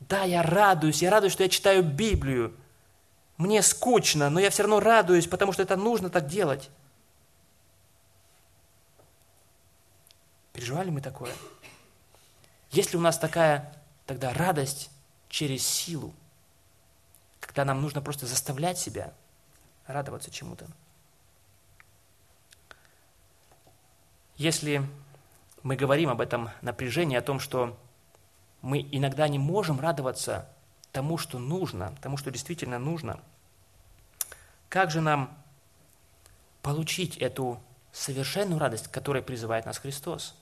да, 0.00 0.24
я 0.24 0.42
радуюсь, 0.42 1.02
я 1.02 1.10
радуюсь, 1.10 1.32
что 1.32 1.42
я 1.42 1.48
читаю 1.48 1.82
Библию. 1.82 2.54
Мне 3.36 3.62
скучно, 3.62 4.30
но 4.30 4.40
я 4.40 4.50
все 4.50 4.62
равно 4.62 4.80
радуюсь, 4.80 5.26
потому 5.26 5.52
что 5.52 5.62
это 5.62 5.76
нужно 5.76 6.08
так 6.08 6.28
делать. 6.28 6.70
Переживали 10.54 10.88
мы 10.88 11.00
такое? 11.00 11.34
Есть 12.70 12.92
ли 12.92 12.98
у 12.98 13.02
нас 13.02 13.18
такая 13.18 13.74
тогда 14.06 14.32
радость 14.32 14.88
через 15.28 15.66
силу, 15.66 16.14
когда 17.40 17.64
нам 17.64 17.82
нужно 17.82 18.00
просто 18.00 18.26
заставлять 18.26 18.78
себя 18.78 19.12
радоваться 19.86 20.30
чему-то? 20.30 20.66
Если 24.36 24.86
мы 25.64 25.74
говорим 25.74 26.08
об 26.08 26.20
этом 26.20 26.50
напряжении, 26.62 27.16
о 27.16 27.22
том, 27.22 27.40
что 27.40 27.76
мы 28.62 28.80
иногда 28.92 29.26
не 29.26 29.40
можем 29.40 29.80
радоваться 29.80 30.48
тому, 30.92 31.18
что 31.18 31.40
нужно, 31.40 31.96
тому, 32.00 32.16
что 32.16 32.30
действительно 32.30 32.78
нужно, 32.78 33.18
как 34.68 34.92
же 34.92 35.00
нам 35.00 35.36
получить 36.62 37.16
эту 37.16 37.60
совершенную 37.90 38.60
радость, 38.60 38.86
к 38.86 38.92
которой 38.92 39.20
призывает 39.20 39.66
нас 39.66 39.78
Христос? 39.78 40.36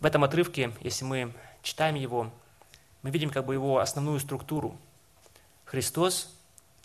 В 0.00 0.06
этом 0.06 0.24
отрывке, 0.24 0.72
если 0.80 1.04
мы 1.04 1.34
читаем 1.62 1.94
его, 1.94 2.32
мы 3.02 3.10
видим 3.10 3.30
как 3.30 3.44
бы 3.44 3.52
его 3.52 3.78
основную 3.80 4.18
структуру. 4.18 4.78
Христос 5.66 6.34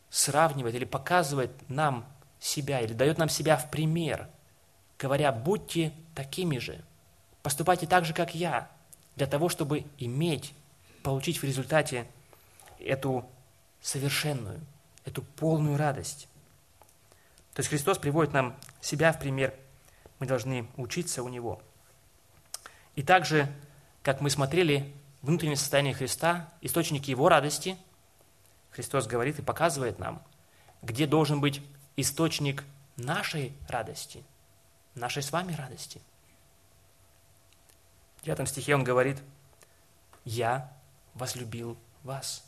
сравнивает 0.10 0.76
или 0.76 0.84
показывает 0.84 1.52
нам 1.70 2.06
себя, 2.40 2.82
или 2.82 2.94
дает 2.94 3.18
нам 3.18 3.30
себя 3.30 3.56
в 3.56 3.72
пример, 3.72 4.28
говоря, 5.00 5.32
будьте 5.32 5.94
такими 6.14 6.58
же, 6.58 6.84
поступайте 7.42 7.88
так 7.88 8.06
же, 8.06 8.14
как 8.14 8.36
я, 8.36 8.70
для 9.16 9.28
того, 9.28 9.48
чтобы 9.48 9.86
иметь, 9.98 10.54
получить 11.02 11.38
в 11.38 11.44
результате 11.44 12.06
эту 12.80 13.26
совершенную, 13.82 14.60
эту 15.06 15.22
полную 15.22 15.78
радость. 15.78 16.28
То 17.54 17.62
есть 17.62 17.70
Христос 17.70 17.98
приводит 17.98 18.34
нам 18.34 18.58
себя 18.82 19.14
в 19.14 19.20
пример, 19.20 19.54
мы 20.20 20.28
должны 20.28 20.68
учиться 20.76 21.24
у 21.24 21.30
Него– 21.30 21.62
и 22.96 23.04
также, 23.04 23.52
как 24.04 24.22
мы 24.22 24.30
смотрели, 24.30 24.94
внутреннее 25.22 25.58
состояние 25.58 25.94
Христа, 25.94 26.50
источники 26.62 27.10
Его 27.10 27.30
радости, 27.30 27.78
Христос 28.72 29.08
говорит 29.08 29.40
и 29.40 29.42
показывает 29.42 30.00
нам, 30.00 30.22
где 30.82 31.08
должен 31.08 31.40
быть 31.40 31.62
источник 31.96 32.64
нашей 32.98 33.54
радости, 33.68 34.24
нашей 34.96 35.24
с 35.24 35.32
вами 35.32 35.54
радости. 35.54 36.02
В 38.18 38.26
девятом 38.26 38.48
стихе 38.48 38.76
он 38.76 38.84
говорит, 38.84 39.22
«Я 40.24 40.72
возлюбил 41.14 41.78
вас». 42.04 42.44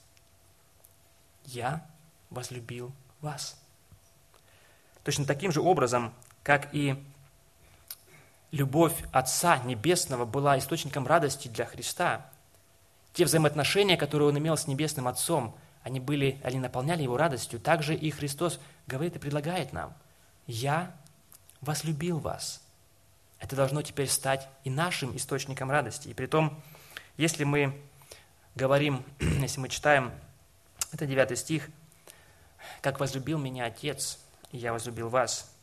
«Я 1.45 1.85
возлюбил 2.29 2.91
вас». 3.21 3.57
Точно 5.03 5.25
таким 5.25 5.53
же 5.53 5.61
образом, 5.61 6.13
как 6.43 6.73
и 6.73 7.01
любовь 8.51 8.95
Отца 9.11 9.57
Небесного 9.59 10.25
была 10.25 10.57
источником 10.57 11.05
радости 11.05 11.47
для 11.47 11.65
Христа. 11.65 12.29
Те 13.13 13.25
взаимоотношения, 13.25 13.97
которые 13.97 14.29
Он 14.29 14.37
имел 14.37 14.57
с 14.57 14.67
Небесным 14.67 15.07
Отцом, 15.07 15.57
они, 15.83 15.99
были, 15.99 16.39
они 16.43 16.59
наполняли 16.59 17.03
Его 17.03 17.17
радостью. 17.17 17.59
Также 17.59 17.95
и 17.95 18.09
Христос 18.11 18.59
говорит 18.87 19.15
и 19.15 19.19
предлагает 19.19 19.73
нам, 19.73 19.93
«Я 20.45 20.95
возлюбил 21.61 22.19
вас». 22.19 22.61
Это 23.39 23.55
должно 23.55 23.81
теперь 23.81 24.07
стать 24.07 24.47
и 24.63 24.69
нашим 24.69 25.15
источником 25.15 25.69
радости. 25.69 26.09
И 26.09 26.13
при 26.13 26.25
том, 26.25 26.61
если 27.17 27.43
мы 27.43 27.79
говорим, 28.55 29.03
если 29.19 29.59
мы 29.59 29.69
читаем, 29.69 30.11
это 30.91 31.05
9 31.05 31.37
стих, 31.37 31.69
«Как 32.81 32.99
возлюбил 32.99 33.37
меня 33.39 33.65
Отец, 33.65 34.19
и 34.51 34.57
я 34.57 34.73
возлюбил 34.73 35.09
вас», 35.09 35.53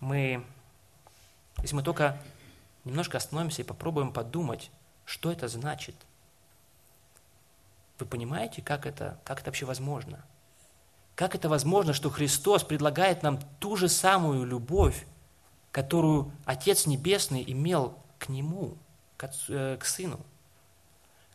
мы 0.00 0.44
если 1.62 1.76
мы 1.76 1.82
только 1.82 2.18
немножко 2.84 3.16
остановимся 3.16 3.62
и 3.62 3.64
попробуем 3.64 4.12
подумать, 4.12 4.70
что 5.04 5.30
это 5.30 5.48
значит. 5.48 5.94
Вы 7.98 8.06
понимаете, 8.06 8.62
как 8.62 8.86
это, 8.86 9.18
как 9.24 9.40
это 9.40 9.46
вообще 9.46 9.66
возможно? 9.66 10.24
Как 11.14 11.34
это 11.34 11.48
возможно, 11.48 11.92
что 11.92 12.10
Христос 12.10 12.64
предлагает 12.64 13.22
нам 13.22 13.38
ту 13.60 13.76
же 13.76 13.88
самую 13.88 14.44
любовь, 14.44 15.06
которую 15.70 16.32
Отец 16.44 16.86
Небесный 16.86 17.44
имел 17.46 17.96
к 18.18 18.28
Нему, 18.28 18.76
к, 19.16 19.24
отцу, 19.24 19.52
э, 19.52 19.76
к 19.78 19.84
Сыну? 19.84 20.20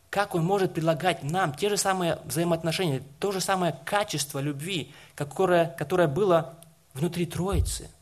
Как 0.10 0.36
Он 0.36 0.43
может 0.43 0.73
предлагать 0.73 1.23
нам 1.23 1.53
те 1.53 1.69
же 1.69 1.77
самые 1.77 2.19
взаимоотношения, 2.25 3.03
то 3.19 3.32
же 3.32 3.39
самое 3.39 3.79
качество 3.86 4.39
любви, 4.39 4.91
которое, 5.15 5.67
которое 5.77 6.08
было 6.08 6.55
внутри 6.93 7.25
Троицы– 7.25 7.89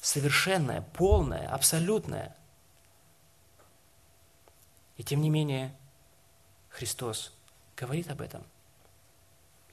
совершенное, 0.00 0.82
полное, 0.82 1.48
абсолютное. 1.48 2.34
И 4.96 5.02
тем 5.02 5.20
не 5.20 5.30
менее, 5.30 5.74
Христос 6.68 7.32
говорит 7.76 8.10
об 8.10 8.20
этом. 8.20 8.44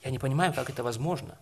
Я 0.03 0.11
не 0.11 0.19
понимаю, 0.19 0.53
как 0.53 0.69
это 0.69 0.83
возможно, 0.83 1.37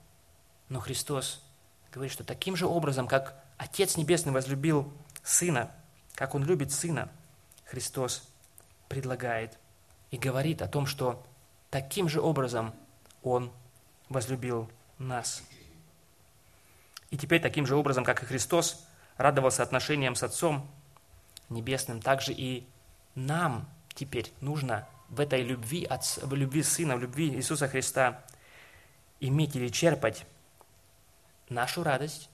но 0.70 0.80
Христос 0.80 1.44
говорит, 1.92 2.12
что 2.12 2.24
таким 2.24 2.56
же 2.56 2.66
образом, 2.66 3.08
как 3.08 3.44
Отец 3.58 3.98
Небесный 3.98 4.34
возлюбил 4.34 4.92
Сына, 5.24 5.72
как 6.14 6.36
Он 6.36 6.44
любит 6.44 6.72
Сына, 6.72 7.12
Христос 7.66 8.28
предлагает 8.90 9.58
и 10.12 10.18
говорит 10.18 10.62
о 10.62 10.68
том, 10.68 10.86
что 10.86 11.26
таким 11.70 12.10
же 12.10 12.22
образом 12.22 12.74
Он 13.24 13.52
возлюбил 14.10 14.70
нас. 14.98 15.44
И 17.12 17.18
теперь 17.18 17.42
таким 17.42 17.66
же 17.66 17.76
образом, 17.76 18.04
как 18.04 18.24
и 18.24 18.26
Христос 18.26 18.86
радовался 19.18 19.64
отношениям 19.64 20.16
с 20.16 20.24
Отцом 20.24 20.70
Небесным, 21.50 22.02
также 22.02 22.34
и 22.34 22.68
нам 23.14 23.70
теперь 23.94 24.32
нужно 24.42 24.88
в 25.10 25.20
этой 25.20 25.44
любви, 25.44 25.88
в 26.22 26.34
любви 26.34 26.64
Сына, 26.64 26.98
в 26.98 27.00
любви 27.00 27.30
Иисуса 27.30 27.68
Христа 27.68 28.24
иметь 29.20 29.56
или 29.56 29.70
черпать 29.70 30.26
нашу 31.50 31.84
радость 31.84 32.30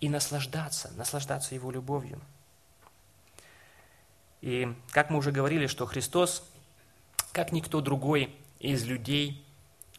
и 0.00 0.08
наслаждаться, 0.08 0.90
наслаждаться 0.96 1.54
Его 1.54 1.70
любовью. 1.70 2.20
И 4.40 4.74
как 4.90 5.10
мы 5.10 5.18
уже 5.18 5.32
говорили, 5.32 5.66
что 5.66 5.86
Христос, 5.86 6.48
как 7.32 7.52
никто 7.52 7.80
другой 7.80 8.34
из 8.58 8.84
людей, 8.84 9.44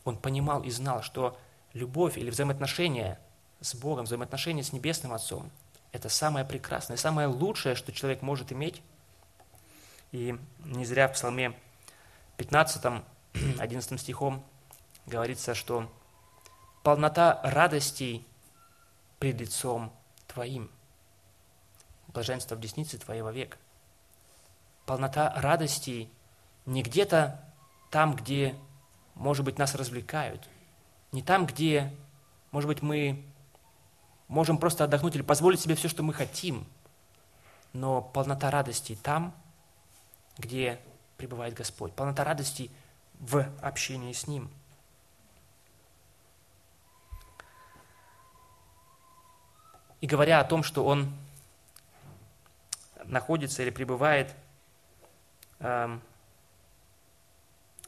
Он 0.03 0.17
понимал 0.17 0.63
и 0.63 0.69
знал, 0.69 1.01
что 1.01 1.37
любовь 1.73 2.17
или 2.17 2.29
взаимоотношения 2.29 3.19
с 3.61 3.75
Богом, 3.75 4.05
взаимоотношения 4.05 4.63
с 4.63 4.73
Небесным 4.73 5.13
Отцом– 5.13 5.49
это 5.91 6.09
самое 6.09 6.45
прекрасное, 6.45 6.97
самое 6.97 7.27
лучшее, 7.27 7.75
что 7.75 7.91
человек 7.91 8.21
может 8.21 8.51
иметь. 8.51 8.81
И 10.11 10.37
не 10.59 10.85
зря 10.85 11.07
в 11.07 11.13
Псалме 11.13 11.57
15, 12.37 13.03
11 13.59 13.99
стихом 13.99 14.45
говорится, 15.05 15.55
что 15.55 15.91
полнота 16.83 17.41
радостей 17.43 18.25
пред 19.19 19.39
лицом 19.39 19.91
Твоим, 20.27 20.69
блаженство 22.07 22.55
в 22.55 22.59
деснице 22.59 22.97
Твоей 22.97 23.21
вовек. 23.21 23.57
Полнота 24.85 25.33
радостей 25.35 26.11
не 26.65 26.83
где-то 26.83 27.43
там, 27.89 28.15
где, 28.15 28.55
может 29.15 29.43
быть, 29.43 29.57
нас 29.57 29.73
развлекают, 29.73 30.47
не 31.11 31.23
там, 31.23 31.45
где, 31.45 31.93
может 32.51 32.67
быть, 32.67 32.81
мы 32.81 33.25
можем 34.27 34.57
просто 34.57 34.83
отдохнуть 34.83 35.15
или 35.15 35.21
позволить 35.21 35.59
себе 35.59 35.75
все, 35.75 35.87
что 35.87 36.03
мы 36.03 36.13
хотим, 36.13 36.65
но 37.73 38.01
полнота 38.01 38.51
радости 38.51 38.97
там, 39.01 39.33
где 40.37 40.79
пребывает 41.17 41.53
Господь, 41.53 41.93
полнота 41.93 42.23
радости 42.23 42.69
в 43.19 43.47
общении 43.61 44.13
с 44.13 44.27
Ним. 44.27 44.49
И 49.99 50.05
говоря 50.05 50.39
о 50.39 50.43
том, 50.43 50.61
что 50.61 50.85
Он 50.85 51.11
находится 53.03 53.63
или 53.63 53.71
пребывает, 53.71 54.35
эм, 55.59 56.01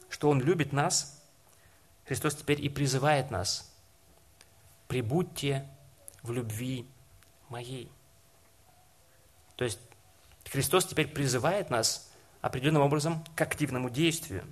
что 0.08 0.28
Он 0.28 0.40
любит 0.40 0.72
нас, 0.72 1.22
Христос 2.06 2.34
теперь 2.34 2.60
и 2.64 2.68
призывает 2.68 3.30
нас, 3.30 3.72
прибудьте 4.88 5.68
в 6.22 6.32
любви 6.32 6.86
моей. 7.48 7.90
То 9.56 9.64
есть 9.64 9.80
Христос 10.50 10.86
теперь 10.86 11.08
призывает 11.08 11.70
нас 11.70 12.10
определенным 12.40 12.82
образом 12.82 13.24
к 13.34 13.40
активному 13.40 13.90
действию. 13.90 14.44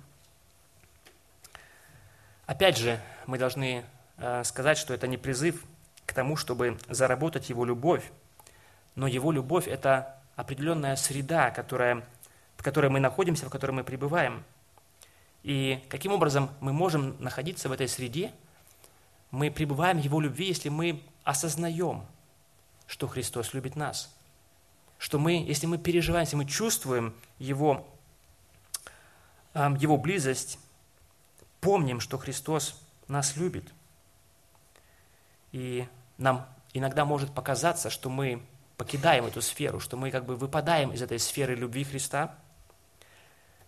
Опять 2.45 2.77
же, 2.77 2.99
мы 3.25 3.37
должны 3.37 3.85
э, 4.17 4.43
сказать, 4.43 4.77
что 4.77 4.93
это 4.93 5.07
не 5.07 5.17
призыв 5.17 5.63
к 6.05 6.13
тому, 6.13 6.35
чтобы 6.35 6.79
заработать 6.87 7.49
Его 7.49 7.65
любовь, 7.65 8.11
но 8.95 9.07
Его 9.07 9.31
любовь– 9.31 9.67
это 9.67 10.19
определенная 10.35 10.95
среда, 10.95 11.51
которая, 11.51 12.03
в 12.57 12.63
которой 12.63 12.89
мы 12.89 12.99
находимся, 12.99 13.45
в 13.45 13.49
которой 13.49 13.71
мы 13.71 13.83
пребываем. 13.83 14.43
И 15.43 15.83
каким 15.89 16.11
образом 16.11 16.49
мы 16.59 16.73
можем 16.73 17.21
находиться 17.21 17.69
в 17.69 17.71
этой 17.71 17.87
среде? 17.87 18.31
Мы 19.31 19.51
пребываем 19.51 19.99
в 19.99 20.03
Его 20.03 20.19
любви, 20.19 20.47
если 20.47 20.69
мы 20.69 21.03
осознаем, 21.23 22.05
что 22.87 23.07
Христос 23.07 23.53
любит 23.53 23.75
нас. 23.75 24.15
Что 24.97 25.19
мы, 25.19 25.33
если 25.33 25.67
мы 25.67 25.77
переживаем, 25.77 26.25
если 26.25 26.35
мы 26.35 26.45
чувствуем 26.45 27.13
Его, 27.37 27.87
Его 29.53 29.97
близость, 29.97 30.59
помним, 31.61 31.99
что 31.99 32.17
Христос 32.17 32.81
нас 33.07 33.35
любит. 33.37 33.71
И 35.51 35.87
нам 36.17 36.47
иногда 36.73 37.05
может 37.05 37.33
показаться, 37.33 37.89
что 37.89 38.09
мы 38.09 38.43
покидаем 38.77 39.25
эту 39.25 39.41
сферу, 39.41 39.79
что 39.79 39.97
мы 39.97 40.11
как 40.11 40.25
бы 40.25 40.35
выпадаем 40.35 40.91
из 40.91 41.01
этой 41.01 41.19
сферы 41.19 41.55
любви 41.55 41.83
Христа, 41.83 42.35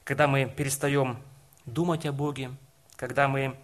когда 0.04 0.28
мы 0.28 0.46
перестаем 0.46 1.22
думать 1.66 2.06
о 2.06 2.12
Боге, 2.12 2.52
когда 2.96 3.28
мы 3.28 3.58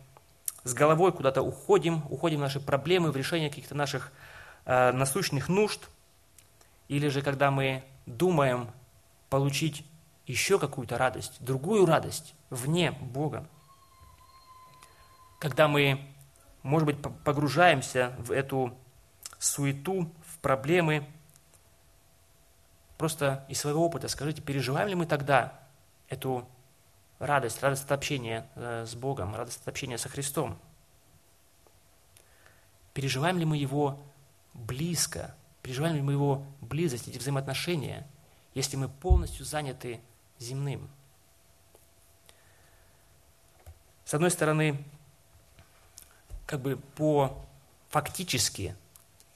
с 0.67 0.73
головой 0.73 1.11
куда-то 1.11 1.41
уходим, 1.41 2.03
уходим 2.09 2.39
в 2.39 2.41
наши 2.41 2.59
проблемы, 2.59 3.11
в 3.11 3.15
решение 3.15 3.49
каких-то 3.49 3.75
наших 3.75 4.11
э, 4.65 4.91
насущных 4.91 5.49
нужд, 5.49 5.89
или 6.87 7.07
же 7.07 7.21
когда 7.21 7.51
мы 7.51 7.83
думаем 8.05 8.69
получить 9.29 9.85
еще 10.25 10.59
какую-то 10.59 10.97
радость, 10.97 11.37
другую 11.39 11.85
радость 11.85 12.35
вне 12.49 12.91
Бога. 12.91 13.47
Когда 15.39 15.67
мы, 15.67 16.01
может 16.63 16.85
быть, 16.85 16.97
погружаемся 17.23 18.13
в 18.19 18.31
эту 18.31 18.77
суету, 19.39 20.11
в 20.25 20.39
проблемы, 20.39 21.07
просто 22.97 23.45
из 23.47 23.59
своего 23.59 23.85
опыта 23.85 24.07
скажите, 24.07 24.41
переживаем 24.41 24.89
ли 24.89 24.95
мы 24.95 25.05
тогда 25.05 25.59
эту 26.09 26.47
радость, 27.19 27.61
радость 27.61 27.85
от 27.85 27.91
общения 27.91 28.47
э, 28.55 28.85
с 28.85 28.95
Богом, 28.95 29.35
радость 29.35 29.61
от 29.61 29.67
общения 29.67 29.97
со 29.97 30.09
Христом. 30.09 30.57
Переживаем 32.93 33.37
ли 33.37 33.45
мы 33.45 33.57
Его 33.57 33.99
близко, 34.53 35.35
переживаем 35.61 35.95
ли 35.95 36.01
мы 36.01 36.13
Его 36.13 36.45
близость, 36.61 37.07
эти 37.07 37.17
взаимоотношения, 37.17 38.07
если 38.53 38.75
мы 38.75 38.89
полностью 38.89 39.45
заняты 39.45 40.01
земным. 40.39 40.89
С 44.05 44.13
одной 44.13 44.31
стороны, 44.31 44.83
как 46.45 46.61
бы 46.61 46.77
по 46.95 47.45
фактически 47.89 48.75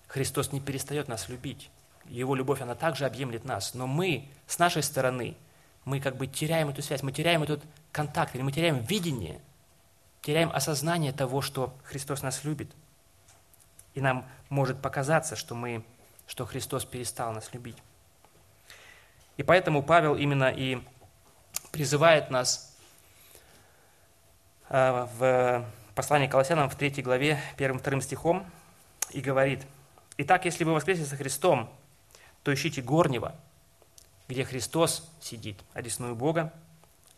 Христос 0.07 0.51
не 0.51 0.59
перестает 0.59 1.07
нас 1.07 1.29
любить. 1.29 1.69
Его 2.05 2.35
любовь, 2.35 2.61
она 2.61 2.75
также 2.75 3.05
объемлет 3.05 3.45
нас. 3.45 3.73
Но 3.73 3.85
мы, 3.87 4.29
с 4.47 4.59
нашей 4.59 4.83
стороны, 4.83 5.37
мы 5.85 5.99
как 5.99 6.17
бы 6.17 6.27
теряем 6.27 6.69
эту 6.69 6.81
связь, 6.81 7.03
мы 7.03 7.11
теряем 7.11 7.43
этот 7.43 7.63
контакт, 7.91 8.35
или 8.35 8.41
мы 8.41 8.51
теряем 8.51 8.79
видение, 8.83 9.41
теряем 10.21 10.51
осознание 10.51 11.11
того, 11.11 11.41
что 11.41 11.75
Христос 11.83 12.21
нас 12.21 12.43
любит. 12.43 12.71
И 13.93 14.01
нам 14.01 14.25
может 14.49 14.81
показаться, 14.81 15.35
что, 15.35 15.55
мы, 15.55 15.83
что 16.27 16.45
Христос 16.45 16.85
перестал 16.85 17.33
нас 17.33 17.53
любить. 17.53 17.77
И 19.37 19.43
поэтому 19.43 19.81
Павел 19.81 20.15
именно 20.15 20.49
и 20.49 20.81
призывает 21.71 22.29
нас 22.29 22.77
э, 24.69 25.07
в 25.17 25.65
послании 25.95 26.27
к 26.27 26.31
Колоссянам 26.31 26.69
в 26.69 26.75
3 26.75 27.01
главе 27.01 27.39
1-2 27.57 28.01
стихом 28.01 28.45
и 29.09 29.19
говорит, 29.19 29.65
«Итак, 30.17 30.45
если 30.45 30.63
вы 30.63 30.73
воскресли 30.73 31.03
со 31.03 31.15
Христом, 31.15 31.69
то 32.43 32.53
ищите 32.53 32.81
горнего, 32.81 33.35
где 34.31 34.45
Христос 34.45 35.11
сидит, 35.19 35.61
одесную 35.73 36.15
Бога, 36.15 36.53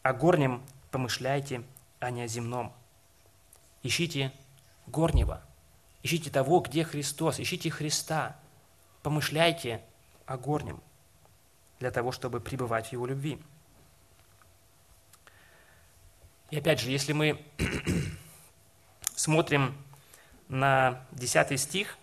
о 0.02 0.14
горнем 0.14 0.64
помышляйте, 0.90 1.64
а 2.00 2.10
не 2.10 2.24
о 2.24 2.28
земном. 2.28 2.74
Ищите 3.84 4.34
горнего, 4.88 5.44
ищите 6.02 6.32
того, 6.32 6.60
где 6.62 6.84
Христос, 6.84 7.40
ищите 7.40 7.70
Христа, 7.70 8.36
помышляйте 9.04 9.84
о 10.26 10.38
горнем, 10.38 10.82
для 11.78 11.92
того, 11.92 12.12
чтобы 12.12 12.40
пребывать 12.40 12.88
в 12.88 12.94
Его 12.94 13.06
любви. 13.06 13.40
И 16.50 16.58
опять 16.58 16.80
же, 16.80 16.90
если 16.90 17.14
мы 17.14 17.46
смотрим 19.16 19.78
на 20.48 21.06
10 21.12 21.60
стих, 21.60 21.96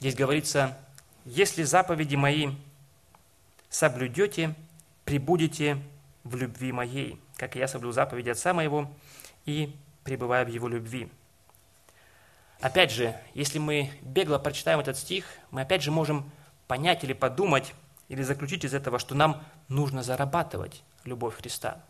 здесь 0.00 0.14
говорится, 0.14 0.78
«Если 1.26 1.62
заповеди 1.62 2.16
мои 2.16 2.52
соблюдете, 3.72 4.54
прибудете 5.04 5.78
в 6.22 6.36
любви 6.36 6.70
моей, 6.70 7.20
как 7.36 7.56
я 7.56 7.66
соблюл 7.66 7.92
заповеди 7.92 8.30
Отца 8.30 8.52
моего 8.52 8.88
и 9.44 9.74
пребываю 10.04 10.46
в 10.46 10.50
Его 10.50 10.68
любви». 10.68 11.10
Опять 12.60 12.92
же, 12.92 13.16
если 13.34 13.58
мы 13.58 13.90
бегло 14.02 14.38
прочитаем 14.38 14.78
этот 14.78 14.96
стих, 14.96 15.26
мы 15.50 15.62
опять 15.62 15.82
же 15.82 15.90
можем 15.90 16.30
понять 16.68 17.02
или 17.02 17.12
подумать, 17.12 17.74
или 18.08 18.22
заключить 18.22 18.64
из 18.64 18.72
этого, 18.72 19.00
что 19.00 19.16
нам 19.16 19.42
нужно 19.66 20.04
зарабатывать 20.04 20.84
любовь 21.04 21.36
Христа. 21.36 21.82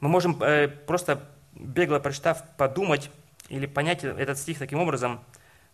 Мы 0.00 0.08
можем 0.08 0.42
э, 0.42 0.68
просто 0.68 1.28
бегло 1.52 1.98
прочитав, 1.98 2.42
подумать 2.56 3.10
или 3.50 3.66
понять 3.66 4.02
этот 4.04 4.38
стих 4.38 4.58
таким 4.58 4.78
образом, 4.78 5.22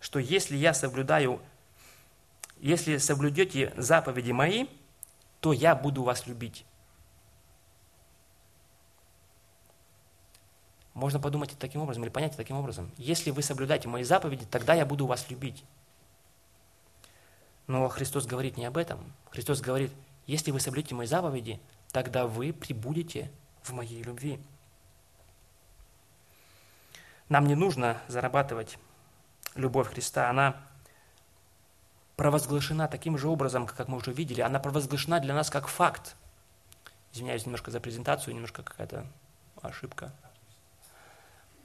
что 0.00 0.18
если 0.18 0.56
я 0.56 0.74
соблюдаю 0.74 1.40
если 2.64 2.98
соблюдете 2.98 3.72
заповеди 3.76 4.32
мои, 4.32 4.66
то 5.40 5.52
я 5.52 5.76
буду 5.76 6.02
вас 6.02 6.26
любить. 6.26 6.64
можно 10.94 11.18
подумать 11.18 11.54
таким 11.58 11.82
образом, 11.82 12.04
или 12.04 12.10
понять 12.10 12.36
таким 12.36 12.56
образом. 12.56 12.90
Если 12.96 13.30
вы 13.30 13.42
соблюдаете 13.42 13.88
мои 13.88 14.04
заповеди, 14.04 14.46
тогда 14.50 14.74
я 14.74 14.86
буду 14.86 15.06
вас 15.06 15.28
любить. 15.28 15.64
Но 17.66 17.88
Христос 17.88 18.26
говорит 18.26 18.56
не 18.56 18.64
об 18.64 18.76
этом. 18.76 19.12
Христос 19.30 19.60
говорит, 19.60 19.92
если 20.26 20.52
вы 20.52 20.60
соблюдете 20.60 20.94
мои 20.94 21.06
заповеди, 21.06 21.60
тогда 21.90 22.26
вы 22.26 22.52
прибудете 22.52 23.30
в 23.62 23.72
моей 23.72 24.02
любви. 24.02 24.38
Нам 27.28 27.46
не 27.46 27.56
нужно 27.56 28.00
зарабатывать 28.06 28.78
любовь 29.56 29.88
Христа. 29.88 30.30
Она 30.30 30.56
провозглашена 32.16 32.88
таким 32.88 33.18
же 33.18 33.28
образом, 33.28 33.66
как 33.66 33.88
мы 33.88 33.96
уже 33.96 34.12
видели. 34.12 34.40
Она 34.40 34.58
провозглашена 34.60 35.20
для 35.20 35.34
нас 35.34 35.50
как 35.50 35.68
факт. 35.68 36.16
Извиняюсь 37.12 37.46
немножко 37.46 37.70
за 37.70 37.80
презентацию, 37.80 38.34
немножко 38.34 38.62
какая-то 38.62 39.06
ошибка. 39.62 40.12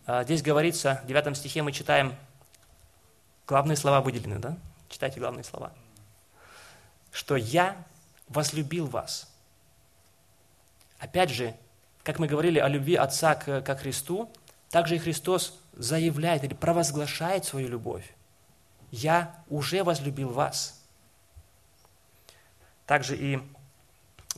А, 0.06 0.24
здесь 0.24 0.42
говорится, 0.42 1.02
в 1.04 1.08
9 1.08 1.38
стихе 1.38 1.62
мы 1.62 1.72
читаем, 1.72 2.16
главные 3.48 3.76
слова 3.76 4.02
выделены, 4.02 4.40
да? 4.40 4.58
Читайте 4.90 5.20
главные 5.20 5.44
слова. 5.44 5.72
Что 7.12 7.36
«я 7.36 7.76
возлюбил 8.28 8.88
вас». 8.88 9.28
Опять 11.00 11.30
же, 11.30 11.56
как 12.04 12.20
мы 12.20 12.28
говорили 12.28 12.60
о 12.60 12.68
любви 12.68 12.96
Отца 12.96 13.36
к, 13.36 13.76
Христу, 13.76 14.32
также 14.70 14.96
и 14.96 15.00
Христос 15.00 15.60
заявляет 15.74 16.44
или 16.44 16.54
провозглашает 16.54 17.46
свою 17.46 17.70
любовь. 17.70 18.14
«Я 18.92 19.44
уже 19.50 19.84
возлюбил 19.84 20.30
вас». 20.30 20.82
Также 22.86 23.16
и 23.16 23.36
э, 23.36 23.40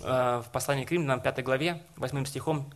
в 0.01 0.45
послании 0.51 0.85
к 0.85 0.91
Римлянам, 0.91 1.21
5 1.21 1.43
главе, 1.43 1.81
8 1.95 2.25
стихом, 2.25 2.71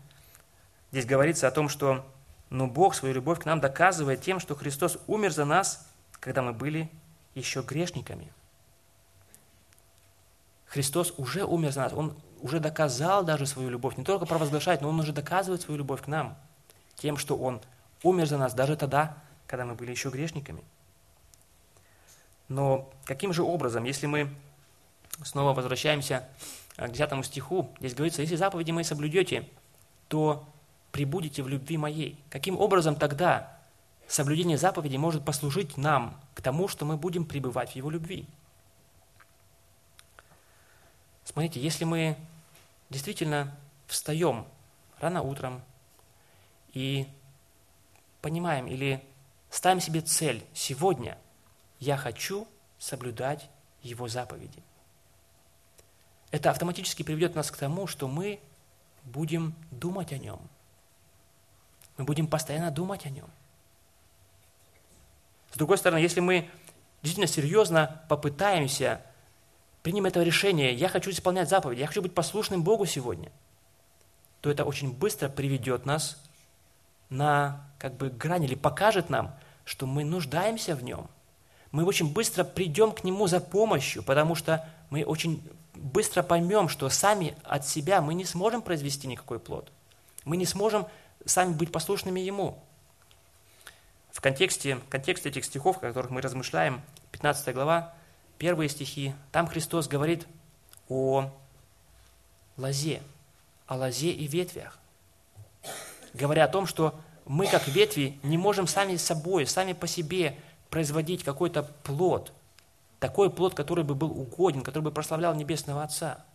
здесь 0.91 1.05
говорится 1.05 1.47
о 1.47 1.51
том, 1.51 1.67
что 1.67 2.05
но 2.49 2.67
Бог 2.67 2.95
свою 2.95 3.13
любовь 3.13 3.39
к 3.39 3.45
нам 3.45 3.59
доказывает 3.59 4.21
тем, 4.21 4.39
что 4.39 4.55
Христос 4.55 4.97
умер 5.07 5.31
за 5.31 5.45
нас, 5.45 5.87
когда 6.19 6.41
мы 6.41 6.53
были 6.53 6.89
еще 7.33 7.61
грешниками. 7.61 8.31
Христос 10.65 11.13
уже 11.17 11.43
умер 11.43 11.71
за 11.71 11.81
нас, 11.81 11.93
Он 11.93 12.15
уже 12.41 12.59
доказал 12.59 13.23
даже 13.23 13.45
свою 13.45 13.69
любовь, 13.69 13.97
не 13.97 14.03
только 14.03 14.25
провозглашает, 14.25 14.81
но 14.81 14.89
Он 14.89 14.99
уже 14.99 15.13
доказывает 15.13 15.61
свою 15.61 15.77
любовь 15.77 16.01
к 16.01 16.07
нам, 16.07 16.37
тем, 16.95 17.17
что 17.17 17.35
Он 17.37 17.61
умер 18.03 18.27
за 18.27 18.37
нас 18.37 18.53
даже 18.53 18.75
тогда, 18.75 19.17
когда 19.47 19.65
мы 19.65 19.75
были 19.75 19.91
еще 19.91 20.09
грешниками. 20.09 20.63
Но 22.47 22.89
каким 23.05 23.33
же 23.33 23.43
образом, 23.43 23.83
если 23.83 24.05
мы 24.05 24.29
снова 25.23 25.53
возвращаемся 25.53 26.27
к 26.77 26.89
10 26.89 27.25
стиху, 27.25 27.73
здесь 27.79 27.93
говорится, 27.93 28.21
если 28.21 28.35
заповеди 28.35 28.71
мои 28.71 28.83
соблюдете, 28.83 29.47
то 30.07 30.47
прибудете 30.91 31.41
в 31.43 31.47
любви 31.47 31.77
моей. 31.77 32.17
Каким 32.29 32.59
образом 32.59 32.95
тогда 32.95 33.57
соблюдение 34.07 34.57
заповедей 34.57 34.97
может 34.97 35.25
послужить 35.25 35.77
нам 35.77 36.19
к 36.33 36.41
тому, 36.41 36.67
что 36.67 36.85
мы 36.85 36.97
будем 36.97 37.25
пребывать 37.25 37.71
в 37.71 37.75
Его 37.75 37.89
любви? 37.89 38.27
Смотрите, 41.23 41.59
если 41.59 41.85
мы 41.85 42.15
действительно 42.89 43.55
встаем 43.87 44.45
рано 44.99 45.21
утром 45.21 45.61
и 46.73 47.07
понимаем 48.21 48.67
или 48.67 49.03
ставим 49.49 49.81
себе 49.81 50.01
цель 50.01 50.45
сегодня, 50.53 51.17
я 51.79 51.97
хочу 51.97 52.47
соблюдать 52.77 53.49
Его 53.81 54.07
заповеди. 54.07 54.63
Это 56.31 56.49
автоматически 56.49 57.03
приведет 57.03 57.35
нас 57.35 57.51
к 57.51 57.57
тому, 57.57 57.87
что 57.87 58.07
мы 58.07 58.39
будем 59.03 59.55
думать 59.71 60.11
о 60.11 60.17
Нем– 60.17 60.39
мы 61.97 62.03
будем 62.03 62.27
постоянно 62.27 62.71
думать 62.71 63.05
о 63.05 63.09
нем. 63.09 63.29
С 65.51 65.57
другой 65.57 65.77
стороны, 65.77 65.99
если 65.99 66.19
мы 66.19 66.49
действительно 67.01 67.27
серьезно 67.27 68.03
попытаемся 68.09 69.01
принять 69.81 70.11
это 70.11 70.23
решение, 70.23 70.73
я 70.73 70.89
хочу 70.89 71.11
исполнять 71.11 71.49
заповеди, 71.49 71.79
я 71.79 71.87
хочу 71.87 72.01
быть 72.01 72.13
послушным 72.13 72.63
Богу 72.63 72.85
сегодня, 72.85 73.31
то 74.41 74.49
это 74.49 74.65
очень 74.65 74.91
быстро 74.91 75.29
приведет 75.29 75.85
нас 75.85 76.21
на 77.09 77.69
как 77.77 77.95
бы 77.95 78.09
грань 78.09 78.43
или 78.43 78.55
покажет 78.55 79.09
нам, 79.09 79.37
что 79.63 79.85
мы 79.85 80.03
нуждаемся 80.03 80.75
в 80.75 80.83
нем. 80.83 81.07
Мы 81.75 81.83
очень 81.83 82.13
быстро 82.13 82.45
придем 82.45 82.93
к 82.93 83.03
нему 83.03 83.27
за 83.27 83.41
помощью, 83.41 84.01
потому 84.01 84.33
что 84.33 84.65
мы 84.89 85.03
очень 85.03 85.43
быстро 85.73 86.23
поймем, 86.23 86.69
что 86.69 86.87
сами 86.87 87.35
от 87.43 87.67
себя 87.67 87.99
мы 87.99 88.13
не 88.13 88.23
сможем 88.23 88.61
произвести 88.61 89.07
никакой 89.07 89.39
плод. 89.39 89.69
Мы 90.23 90.37
не 90.37 90.45
сможем 90.45 90.87
сами 91.25 91.51
быть 91.51 91.73
послушными 91.73 92.21
Ему. 92.21 92.57
В 94.09 94.21
контексте, 94.21 94.79
контексте 94.89 95.27
этих 95.27 95.43
стихов, 95.43 95.75
о 95.75 95.79
которых 95.81 96.11
мы 96.11 96.21
размышляем, 96.21 96.81
15 97.11 97.53
глава, 97.53 97.93
первые 98.37 98.69
стихи, 98.69 99.13
там 99.33 99.45
Христос 99.45 99.89
говорит 99.89 100.25
о 100.87 101.29
лозе, 102.55 103.01
о 103.67 103.75
лозе 103.75 104.11
и 104.11 104.27
ветвях, 104.27 104.79
говоря 106.13 106.45
о 106.45 106.47
том, 106.47 106.67
что 106.67 106.97
мы, 107.25 107.47
как 107.47 107.67
ветви, 107.67 108.17
не 108.23 108.37
можем 108.37 108.65
сами 108.65 108.95
собой, 108.95 109.45
сами 109.45 109.73
по 109.73 109.87
себе 109.87 110.39
производить 110.75 111.23
какой-то 111.23 111.63
плод, 111.63 112.33
такой 112.99 113.29
плод, 113.29 113.53
который 113.53 113.85
бы 113.85 113.95
был 113.95 114.11
угоден, 114.11 114.61
который 114.61 114.83
бы 114.83 114.91
прославлял 114.91 115.33
Небесного 115.33 115.83
Отца. 115.83 116.25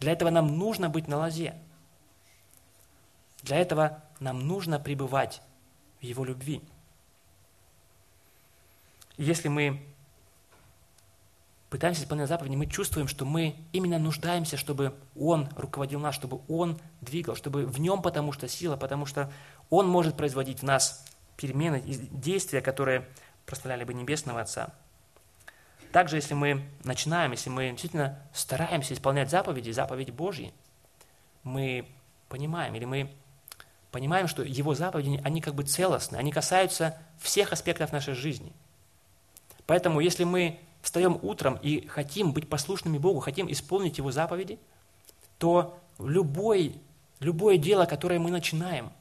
Для 0.00 0.12
этого 0.12 0.30
нам 0.30 0.56
нужно 0.56 0.88
быть 0.88 1.06
на 1.06 1.18
лозе. 1.18 1.54
Для 3.42 3.58
этого 3.58 4.02
нам 4.20 4.48
нужно 4.48 4.80
пребывать 4.80 5.42
в 6.00 6.04
Его 6.04 6.24
любви. 6.24 6.62
если 9.18 9.48
мы 9.48 9.86
пытаемся 11.68 12.04
исполнять 12.04 12.30
заповеди, 12.30 12.56
мы 12.56 12.66
чувствуем, 12.66 13.06
что 13.06 13.26
мы 13.26 13.54
именно 13.74 13.98
нуждаемся, 13.98 14.56
чтобы 14.56 14.94
Он 15.14 15.46
руководил 15.56 16.00
нас, 16.00 16.14
чтобы 16.14 16.40
Он 16.48 16.80
двигал, 17.02 17.36
чтобы 17.36 17.66
в 17.66 17.78
Нем, 17.80 18.00
потому 18.00 18.32
что 18.32 18.48
сила, 18.48 18.78
потому 18.78 19.04
что 19.04 19.30
Он 19.68 19.86
может 19.86 20.16
производить 20.16 20.60
в 20.60 20.62
нас 20.62 21.04
перемены 21.36 21.82
действия, 21.82 22.62
которые 22.62 23.06
прославляли 23.46 23.84
бы 23.84 23.94
Небесного 23.94 24.40
Отца. 24.40 24.74
Также, 25.92 26.16
если 26.16 26.34
мы 26.34 26.64
начинаем, 26.82 27.30
если 27.30 27.50
мы 27.50 27.70
действительно 27.70 28.18
стараемся 28.32 28.94
исполнять 28.94 29.30
заповеди, 29.30 29.70
заповеди 29.70 30.10
Божьи, 30.10 30.52
мы 31.44 31.88
понимаем 32.28 32.74
или 32.74 32.84
мы 32.84 33.10
понимаем, 33.92 34.26
что 34.26 34.42
его 34.42 34.74
заповеди, 34.74 35.20
они 35.22 35.40
как 35.40 35.54
бы 35.54 35.62
целостны, 35.62 36.16
они 36.16 36.32
касаются 36.32 36.98
всех 37.20 37.52
аспектов 37.52 37.92
нашей 37.92 38.14
жизни. 38.14 38.52
Поэтому, 39.66 40.00
если 40.00 40.24
мы 40.24 40.58
встаем 40.82 41.18
утром 41.22 41.60
и 41.62 41.86
хотим 41.86 42.32
быть 42.32 42.48
послушными 42.48 42.98
Богу, 42.98 43.20
хотим 43.20 43.50
исполнить 43.50 43.98
Его 43.98 44.10
заповеди, 44.10 44.58
то 45.38 45.78
любой, 46.00 46.80
любое 47.20 47.56
дело, 47.56 47.86
которое 47.86 48.18
мы 48.18 48.32
начинаем, 48.32 48.92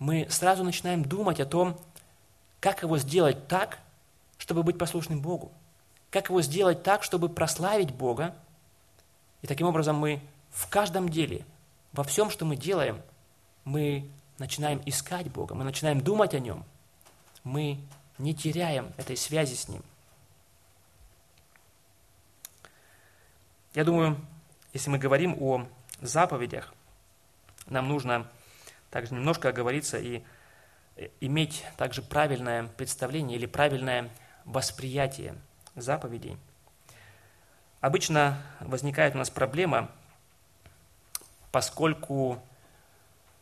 мы 0.00 0.26
сразу 0.28 0.64
начинаем 0.64 1.04
думать 1.04 1.38
о 1.38 1.46
том, 1.46 1.78
как 2.60 2.82
его 2.82 2.98
сделать 2.98 3.48
так, 3.48 3.78
чтобы 4.38 4.62
быть 4.62 4.78
послушным 4.78 5.20
Богу, 5.20 5.50
как 6.10 6.28
его 6.28 6.42
сделать 6.42 6.82
так, 6.82 7.02
чтобы 7.02 7.28
прославить 7.28 7.92
Бога. 7.92 8.34
И 9.42 9.46
таким 9.46 9.66
образом 9.66 9.96
мы 9.96 10.20
в 10.50 10.68
каждом 10.68 11.08
деле, 11.08 11.44
во 11.92 12.04
всем, 12.04 12.30
что 12.30 12.44
мы 12.44 12.56
делаем, 12.56 13.00
мы 13.64 14.08
начинаем 14.38 14.82
искать 14.86 15.30
Бога, 15.30 15.54
мы 15.54 15.64
начинаем 15.64 16.00
думать 16.00 16.34
о 16.34 16.40
Нем, 16.40 16.64
мы 17.44 17.78
не 18.18 18.34
теряем 18.34 18.92
этой 18.96 19.16
связи 19.16 19.54
с 19.54 19.68
Ним. 19.68 19.82
Я 23.74 23.84
думаю, 23.84 24.16
если 24.72 24.90
мы 24.90 24.98
говорим 24.98 25.40
о 25.40 25.66
заповедях, 26.00 26.74
нам 27.66 27.88
нужно 27.88 28.28
также 28.90 29.14
немножко 29.14 29.48
оговориться 29.48 29.98
и 29.98 30.22
иметь 31.20 31.64
также 31.76 32.02
правильное 32.02 32.64
представление 32.76 33.38
или 33.38 33.46
правильное 33.46 34.10
восприятие 34.44 35.34
заповедей. 35.74 36.36
Обычно 37.80 38.42
возникает 38.60 39.14
у 39.14 39.18
нас 39.18 39.30
проблема, 39.30 39.90
поскольку 41.50 42.42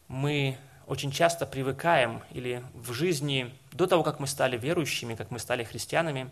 мы 0.07 0.57
очень 0.87 1.11
часто 1.11 1.45
привыкаем 1.45 2.23
или 2.31 2.63
в 2.73 2.93
жизни, 2.93 3.55
до 3.73 3.87
того, 3.87 4.03
как 4.03 4.21
мы 4.21 4.27
стали 4.27 4.57
верующими, 4.57 5.15
как 5.15 5.31
мы 5.31 5.39
стали 5.39 5.65
христианами, 5.65 6.31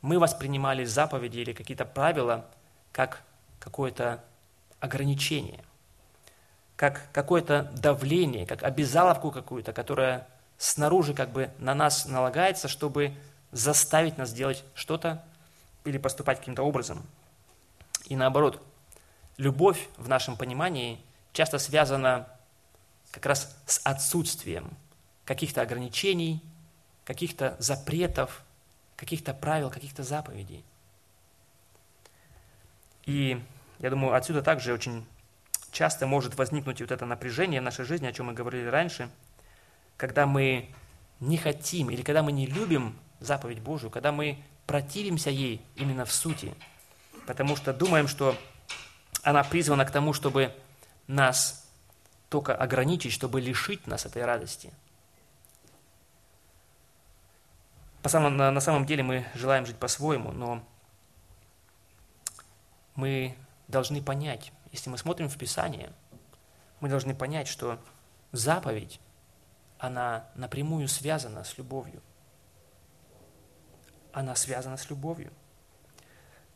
мы 0.00 0.18
воспринимали 0.18 0.84
заповеди 0.84 1.38
или 1.38 1.52
какие-то 1.52 1.84
правила 1.84 2.46
как 2.92 3.22
какое-то 3.58 4.22
ограничение, 4.80 5.64
как 6.76 7.10
какое-то 7.12 7.70
давление, 7.74 8.46
как 8.46 8.62
обязаловку 8.62 9.30
какую-то, 9.30 9.72
которая 9.72 10.26
снаружи 10.58 11.14
как 11.14 11.30
бы 11.30 11.50
на 11.58 11.74
нас 11.74 12.06
налагается, 12.06 12.68
чтобы 12.68 13.14
заставить 13.52 14.18
нас 14.18 14.32
делать 14.32 14.64
что-то 14.74 15.24
или 15.84 15.98
поступать 15.98 16.38
каким-то 16.38 16.62
образом. 16.62 17.04
И 18.06 18.16
наоборот, 18.16 18.62
любовь 19.36 19.88
в 19.96 20.08
нашем 20.08 20.36
понимании 20.36 21.00
часто 21.32 21.58
связана 21.58 22.28
как 23.10 23.26
раз 23.26 23.56
с 23.66 23.80
отсутствием 23.84 24.76
каких-то 25.24 25.62
ограничений, 25.62 26.42
каких-то 27.04 27.56
запретов, 27.58 28.42
каких-то 28.96 29.34
правил, 29.34 29.70
каких-то 29.70 30.02
заповедей. 30.02 30.64
И 33.04 33.42
я 33.78 33.90
думаю, 33.90 34.14
отсюда 34.14 34.42
также 34.42 34.72
очень 34.72 35.06
часто 35.70 36.06
может 36.06 36.36
возникнуть 36.36 36.80
вот 36.80 36.90
это 36.90 37.04
напряжение 37.04 37.60
в 37.60 37.64
нашей 37.64 37.84
жизни, 37.84 38.06
о 38.06 38.12
чем 38.12 38.26
мы 38.26 38.32
говорили 38.32 38.66
раньше, 38.66 39.10
когда 39.96 40.26
мы 40.26 40.70
не 41.20 41.36
хотим 41.36 41.90
или 41.90 42.02
когда 42.02 42.22
мы 42.22 42.32
не 42.32 42.46
любим 42.46 42.98
заповедь 43.20 43.60
Божию, 43.60 43.90
когда 43.90 44.12
мы 44.12 44.38
противимся 44.66 45.30
ей 45.30 45.64
именно 45.76 46.04
в 46.04 46.12
сути, 46.12 46.54
потому 47.26 47.56
что 47.56 47.72
думаем, 47.72 48.08
что 48.08 48.36
она 49.22 49.42
призвана 49.44 49.84
к 49.84 49.90
тому, 49.90 50.12
чтобы 50.12 50.54
нас 51.06 51.68
только 52.28 52.54
ограничить, 52.54 53.12
чтобы 53.12 53.40
лишить 53.40 53.86
нас 53.86 54.06
этой 54.06 54.24
радости. 54.24 54.72
По 58.02 58.08
самом, 58.08 58.36
на, 58.36 58.50
на 58.50 58.60
самом 58.60 58.84
деле 58.84 59.02
мы 59.02 59.26
желаем 59.34 59.64
жить 59.64 59.76
по-своему, 59.76 60.32
но 60.32 60.62
мы 62.96 63.34
должны 63.68 64.02
понять, 64.02 64.52
если 64.72 64.90
мы 64.90 64.98
смотрим 64.98 65.28
в 65.28 65.38
Писание, 65.38 65.92
мы 66.80 66.88
должны 66.88 67.14
понять, 67.14 67.48
что 67.48 67.78
заповедь, 68.32 69.00
она 69.78 70.26
напрямую 70.34 70.88
связана 70.88 71.44
с 71.44 71.58
любовью. 71.58 72.02
Она 74.12 74.34
связана 74.36 74.76
с 74.76 74.88
любовью. 74.90 75.32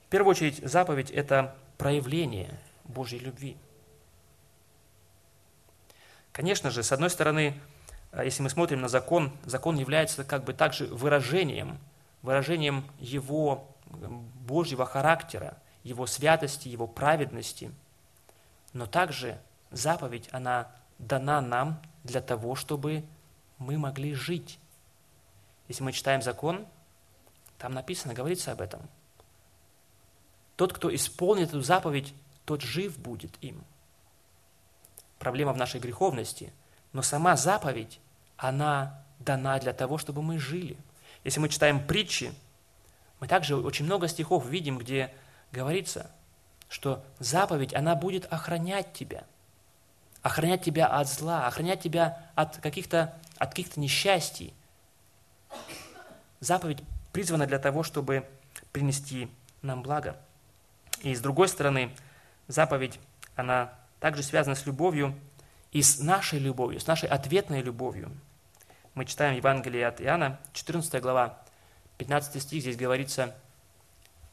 В 0.07 0.11
первую 0.11 0.31
очередь, 0.31 0.59
заповедь– 0.66 1.11
это 1.12 1.55
проявление 1.77 2.59
Божьей 2.85 3.19
любви. 3.19 3.57
Конечно 6.33 6.71
же, 6.71 6.83
с 6.83 6.93
одной 6.93 7.11
стороны, 7.11 7.61
э, 8.12 8.25
если 8.25 8.43
мы 8.43 8.51
смотрим 8.51 8.81
на 8.81 8.89
закон, 8.89 9.37
закон 9.45 9.77
является 9.77 10.25
как 10.25 10.45
бы 10.45 10.55
также 10.55 10.87
выражением, 10.87 11.79
выражением 12.23 12.85
его 12.99 13.77
Божьего 13.87 14.87
характера, 14.87 15.59
его 15.83 16.07
святости, 16.07 16.69
его 16.69 16.87
праведности. 16.87 17.73
Но 18.73 18.87
также 18.87 19.39
заповедь, 19.71 20.29
она 20.33 20.71
дана 20.99 21.40
нам 21.40 21.80
для 22.05 22.20
того, 22.20 22.55
чтобы 22.55 23.05
мы 23.59 23.78
могли 23.78 24.14
жить. 24.14 24.59
Если 25.68 25.82
мы 25.82 25.92
читаем 25.92 26.22
закон, 26.22 26.66
там 27.59 27.72
написано, 27.72 28.14
говорится 28.14 28.53
об 28.53 28.61
этом. 28.61 28.80
Тот, 30.57 30.72
кто 30.72 30.94
исполнит 30.94 31.51
эту 31.51 31.62
заповедь, 31.62 32.14
тот 32.44 32.62
жив 32.62 32.99
будет 32.99 33.36
им. 33.42 33.62
Проблема 35.18 35.53
в 35.53 35.57
нашей 35.57 35.80
греховности, 35.80 36.53
но 36.92 37.03
сама 37.03 37.36
заповедь, 37.36 38.01
она 38.36 39.05
дана 39.18 39.59
для 39.59 39.72
того, 39.72 39.99
чтобы 39.99 40.22
мы 40.22 40.38
жили. 40.38 40.76
Если 41.24 41.40
мы 41.40 41.49
читаем 41.49 41.84
притчи, 41.84 42.32
мы 43.20 43.26
также 43.26 43.57
очень 43.57 43.84
много 43.84 44.09
стихов 44.09 44.46
видим, 44.46 44.78
где 44.78 45.12
говорится, 45.53 46.11
что 46.68 47.05
заповедь, 47.18 47.74
она 47.74 47.94
будет 47.96 48.32
охранять 48.32 48.92
тебя. 48.92 49.24
Охранять 50.23 50.62
тебя 50.62 50.87
от 50.87 51.09
зла, 51.09 51.47
охранять 51.47 51.81
тебя 51.81 52.31
от 52.35 52.57
каких-то 52.59 53.14
от 53.39 53.51
каких-то 53.51 53.81
несчастий. 53.81 54.53
Заповедь 56.41 56.83
призвана 57.12 57.47
для 57.47 57.59
того, 57.59 57.83
чтобы 57.83 58.29
принести 58.73 59.31
нам 59.62 59.83
благо. 59.83 60.16
И 61.03 61.14
с 61.14 61.21
другой 61.21 61.49
стороны, 61.49 61.95
заповедь, 62.49 62.99
она 63.37 63.73
также 64.01 64.23
связана 64.23 64.57
с 64.57 64.66
любовью 64.66 65.19
и 65.73 65.83
с 65.83 66.01
нашей 66.01 66.39
любовью, 66.39 66.81
с 66.81 66.87
нашей 66.87 67.09
ответной 67.09 67.62
любовью. 67.62 68.11
Мы 68.95 69.05
читаем 69.05 69.37
Евангелие 69.37 69.87
от 69.87 70.01
Иоанна, 70.01 70.41
14 70.53 71.01
глава, 71.01 71.39
15 71.99 72.43
стих, 72.43 72.62
здесь 72.62 72.77
говорится, 72.77 73.37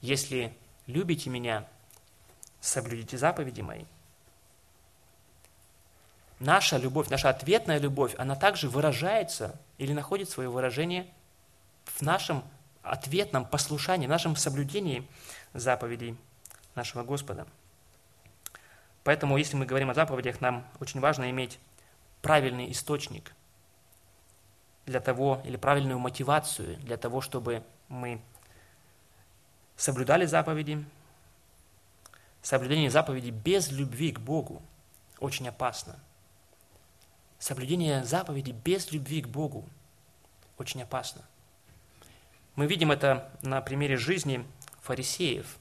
«Если 0.01 0.55
любите 0.87 1.29
меня, 1.29 1.67
соблюдите 2.61 3.17
заповеди 3.17 3.61
мои». 3.61 3.85
Наша 6.39 6.77
любовь, 6.77 7.09
наша 7.09 7.29
ответная 7.29 7.79
любовь, 7.79 8.13
она 8.17 8.35
также 8.35 8.69
выражается 8.69 9.59
или 9.77 9.93
находит 9.93 10.29
свое 10.29 10.49
выражение 10.49 11.07
в 11.85 12.01
нашем 12.01 12.43
ответном 12.83 13.45
послушании, 13.45 14.07
в 14.07 14.09
нашем 14.09 14.35
соблюдении 14.35 15.07
заповедей 15.53 16.17
нашего 16.75 17.03
Господа. 17.03 17.47
Поэтому, 19.03 19.37
если 19.37 19.55
мы 19.55 19.65
говорим 19.65 19.89
о 19.89 19.93
заповедях, 19.93 20.41
нам 20.41 20.67
очень 20.79 20.99
важно 20.99 21.29
иметь 21.29 21.59
правильный 22.21 22.71
источник 22.71 23.33
для 24.85 24.99
того, 24.99 25.41
или 25.45 25.57
правильную 25.57 25.99
мотивацию 25.99 26.77
для 26.77 26.97
того, 26.97 27.21
чтобы 27.21 27.63
мы 27.87 28.19
соблюдали 29.77 30.25
заповеди. 30.25 30.83
Соблюдение 32.41 32.89
заповедей 32.89 33.31
без 33.31 33.71
любви 33.71 34.11
к 34.11 34.19
Богу 34.19 34.61
очень 35.19 35.47
опасно. 35.47 35.99
Соблюдение 37.39 38.03
заповедей 38.03 38.53
без 38.53 38.91
любви 38.91 39.21
к 39.21 39.27
Богу 39.27 39.67
очень 40.57 40.81
опасно. 40.81 41.21
Мы 42.55 42.67
видим 42.67 42.91
это 42.91 43.31
на 43.41 43.61
примере 43.61 43.97
жизни 43.97 44.45
фарисеев. 44.81 45.57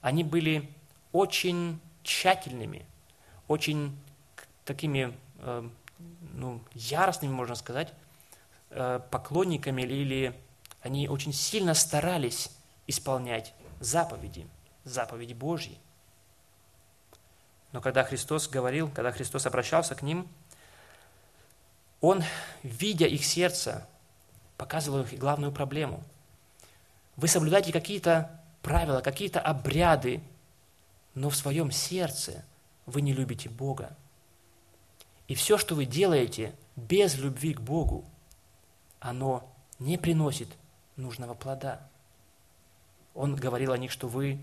Они 0.00 0.24
были 0.24 0.72
очень 1.12 1.78
тщательными, 2.02 2.86
очень 3.48 3.98
такими 4.64 5.14
э, 5.38 5.68
ну, 6.32 6.62
яростными, 6.72 7.32
можно 7.32 7.54
сказать, 7.54 7.92
э, 8.70 9.00
поклонниками, 9.10 9.82
или 9.82 10.34
они 10.82 11.08
очень 11.08 11.32
сильно 11.32 11.74
старались 11.74 12.50
исполнять 12.86 13.52
заповеди, 13.80 14.46
заповеди 14.84 15.34
Божьи. 15.34 15.78
Но 17.72 17.80
когда 17.80 18.02
Христос 18.02 18.48
говорил, 18.48 18.90
когда 18.90 19.12
Христос 19.12 19.46
обращался 19.46 19.94
к 19.94 20.02
ним, 20.02 20.28
Он, 22.00 22.22
видя 22.62 23.06
их 23.06 23.24
сердце, 23.24 23.86
показывал 24.56 25.02
их 25.02 25.18
главную 25.18 25.52
проблему. 25.52 26.02
Вы 27.16 27.28
соблюдаете 27.28 27.72
какие-то 27.72 28.40
правила, 28.62 29.00
какие-то 29.00 29.40
обряды, 29.40 30.22
но 31.14 31.30
в 31.30 31.36
своем 31.36 31.70
сердце 31.70 32.44
вы 32.86 33.02
не 33.02 33.12
любите 33.12 33.48
Бога. 33.48 33.96
И 35.28 35.34
все, 35.34 35.58
что 35.58 35.74
вы 35.74 35.84
делаете 35.84 36.54
без 36.76 37.16
любви 37.16 37.54
к 37.54 37.60
Богу, 37.60 38.04
оно 38.98 39.48
не 39.78 39.96
приносит 39.96 40.48
нужного 40.96 41.34
плода. 41.34 41.80
Он 43.14 43.34
говорил 43.36 43.72
о 43.72 43.78
них, 43.78 43.90
что 43.90 44.08
вы 44.08 44.40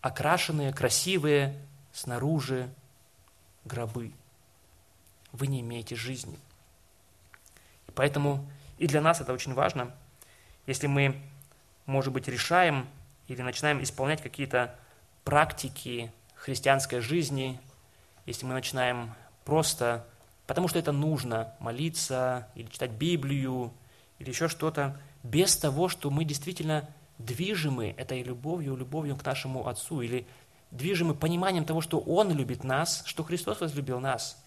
окрашенные, 0.00 0.72
красивые, 0.72 1.60
снаружи 1.92 2.72
гробы. 3.64 4.12
Вы 5.32 5.46
не 5.46 5.60
имеете 5.60 5.96
жизни. 5.96 6.38
Поэтому 8.00 8.50
и 8.78 8.86
для 8.86 9.02
нас 9.02 9.20
это 9.20 9.34
очень 9.34 9.52
важно, 9.52 9.90
если 10.66 10.86
мы, 10.86 11.20
может 11.84 12.14
быть, 12.14 12.28
решаем 12.28 12.88
или 13.28 13.42
начинаем 13.42 13.82
исполнять 13.82 14.22
какие-то 14.22 14.74
практики 15.22 16.10
христианской 16.34 17.00
жизни, 17.00 17.60
если 18.24 18.46
мы 18.46 18.54
начинаем 18.54 19.12
просто, 19.44 20.06
потому 20.46 20.66
что 20.66 20.78
это 20.78 20.92
нужно, 20.92 21.52
молиться 21.60 22.48
или 22.54 22.70
читать 22.70 22.92
Библию 22.92 23.70
или 24.18 24.30
еще 24.30 24.48
что-то, 24.48 24.98
без 25.22 25.58
того, 25.58 25.90
что 25.90 26.10
мы 26.10 26.24
действительно 26.24 26.88
движимы 27.18 27.94
этой 27.98 28.22
любовью, 28.22 28.76
любовью 28.76 29.14
к 29.14 29.26
нашему 29.26 29.68
Отцу, 29.68 30.00
или 30.00 30.26
движимы 30.70 31.14
пониманием 31.14 31.66
того, 31.66 31.82
что 31.82 32.00
Он 32.00 32.32
любит 32.32 32.64
нас, 32.64 33.02
что 33.04 33.24
Христос 33.24 33.60
возлюбил 33.60 34.00
нас. 34.00 34.42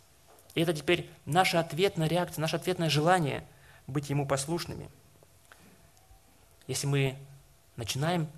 И 0.56 0.62
это 0.62 0.74
теперь 0.74 1.10
наша 1.26 1.60
ответная 1.60 2.08
реакция, 2.08 2.42
наше 2.42 2.58
ответное 2.58 2.90
желание 2.90 3.44
быть 3.88 4.10
Ему 4.10 4.28
послушными. 4.28 4.90
Если 6.68 6.88
мы 6.88 7.18
начинаем 7.76 8.30